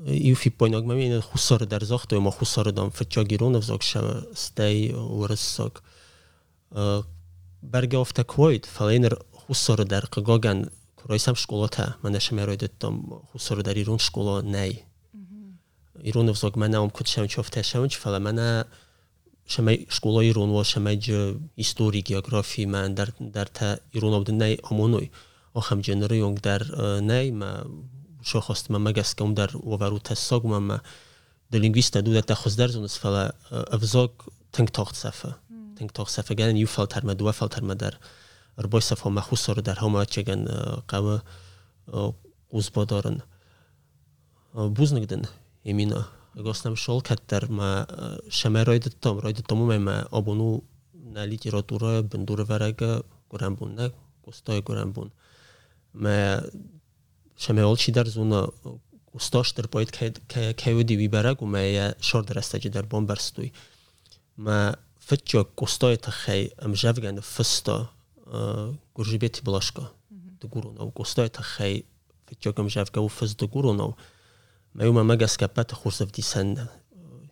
ایو 0.10 0.36
فی 0.36 0.50
پنیوگ 0.50 0.86
ما 0.90 1.22
برگرفته 7.64 8.24
کوید 8.24 8.66
فلینر 8.66 9.14
حسر 9.50 9.76
در 9.76 10.00
قگاگن 10.00 10.70
کورایسم 10.96 11.34
школата 11.36 11.82
мана 12.04 12.20
шамароиддам 12.20 12.94
хусор 13.32 13.64
дар 13.64 13.76
ирун 13.82 14.00
школа 14.00 14.42
най 14.42 14.84
ирун 16.04 16.30
овзог 16.30 16.54
манаам 16.56 16.90
кутшам 16.90 17.28
чофташам 17.28 17.90
чфала 17.90 18.20
мана 18.20 18.66
шамай 19.48 19.86
школа 19.90 20.22
ирун 20.26 20.52
ва 20.52 20.64
шамай 20.64 20.98
ҷо 20.98 21.36
истори 21.58 22.02
географии 22.02 22.66
ман 22.66 22.94
дар 22.96 23.12
дар 23.20 23.48
та 23.48 23.80
ирун 23.94 24.14
обда 24.14 24.32
най 24.32 24.60
омоной 24.72 25.12
охам 25.54 25.82
ҷанро 25.84 26.14
ёнг 26.16 26.42
дар 26.42 26.62
най 27.02 27.32
ма 27.32 27.64
шохост 28.24 28.70
ма 28.70 28.80
магаскам 28.80 29.34
дар 29.36 29.50
ваварута 29.54 30.16
сог 30.16 30.44
ма 30.44 30.60
ма 30.60 30.80
да 31.52 31.58
лингвиста 31.60 32.02
дуда 32.02 32.22
та 32.22 32.36
хоз 32.36 32.56
дар 32.56 32.70
зунас 32.70 32.98
фала 32.98 33.32
овзог 33.52 34.26
тангтохт 34.52 34.96
сафа 34.96 35.34
denk 35.80 35.92
toch 35.94 36.10
se 36.10 36.24
gern 36.36 36.58
Jufeld 36.58 36.94
her 36.94 37.04
met 37.06 37.18
doefeld 37.18 37.54
her 37.54 37.64
met 37.66 37.80
der 37.80 37.98
er 38.58 38.68
bosse 38.68 38.96
van 38.96 39.14
ma 39.14 39.22
goor 39.22 39.62
der 39.64 39.80
hommatjegen 39.80 40.48
kawe 40.88 41.20
uzbodoren. 42.52 43.22
Buznik 44.52 45.08
den 45.10 45.24
emina 45.64 46.08
gos 46.36 46.62
nam 46.66 46.76
şolketler 46.78 47.48
ma 47.50 47.86
şeme 48.30 48.64
royde 48.66 48.90
tom 49.02 49.20
royde 49.20 49.42
tomu 49.44 49.66
me 49.66 49.78
me 49.78 50.04
abonu 50.12 50.62
na 51.14 51.22
literatura 51.24 52.02
bendure 52.12 52.44
verege 52.48 53.02
gören 53.32 53.56
bun 53.58 53.76
ne 53.78 53.92
gostoy 54.26 54.60
gören 54.66 54.94
bun. 54.96 55.12
Me 55.94 56.42
şeme 57.38 57.66
olçi 57.66 57.94
der 57.94 58.06
zuna 58.06 58.48
gostoştur 59.14 59.66
boyt 59.74 59.92
ke 59.92 60.14
ke 60.30 60.54
ke 60.54 60.72
vibere 60.78 61.32
gu 61.34 61.46
me 61.48 61.96
şor 62.02 62.28
der 62.28 62.36
esteci 62.36 62.74
der 62.74 62.84
bomberstuy. 62.92 63.52
Me 64.38 64.74
Fitjo 65.10 65.42
kostoi 65.58 65.98
takhei 65.98 66.52
amjavgan 66.62 67.18
fista 67.26 67.88
gurjibeti 68.96 69.42
blashka. 69.42 69.86
De 70.42 70.46
guronov 70.48 70.92
kostoi 70.94 71.26
takhei 71.34 71.80
Fitjo 72.30 72.54
amjavga 72.58 73.02
u 73.02 73.10
fis 73.10 73.34
de 73.38 73.48
guronov. 73.50 73.96
Ma 74.78 74.86
yuma 74.86 75.02
magas 75.04 75.34
kapat 75.38 75.74
khursav 75.80 76.12
disanda. 76.12 76.68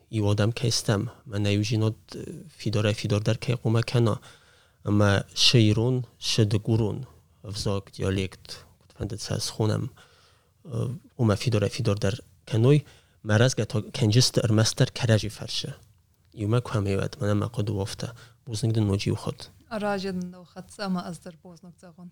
И 0.10 0.22
одам 0.22 0.52
кестам, 0.54 1.10
ма 1.26 1.36
најужинот 1.38 1.96
фидора 2.58 2.94
фидор 2.94 3.20
дар 3.22 3.38
кај 3.38 3.58
кума 3.58 3.82
кана, 3.84 4.18
ама 4.84 5.24
шеирун, 5.36 6.06
шедегурун, 6.20 7.06
взак 7.44 7.92
диалект, 7.92 8.64
кутфандет 8.82 9.22
са 9.22 9.38
схунам, 9.42 9.90
ума 11.18 11.36
фидора 11.36 11.68
фидор 11.70 12.00
дар 12.00 12.16
каној, 12.46 12.86
مرز 13.24 13.54
گتا 13.58 13.78
کنجست 13.98 14.38
ارمستر 14.38 14.88
کرجی 14.96 15.30
فرشه 15.30 15.76
یومەک 16.42 16.66
هەمەوێت 16.74 17.14
منە 17.20 17.36
مەقد 17.42 17.68
وفتە 17.70 18.10
بۆزنگ 18.46 18.72
دن 18.76 18.84
نوۆجی 18.88 19.12
وخت 19.16 19.40
ئەراژێ 19.74 20.12
دەوخەت 20.34 20.68
سەمە 20.76 21.02
ئەستەر 21.08 21.34
بۆزنک 21.44 21.76
زەغن 21.84 22.10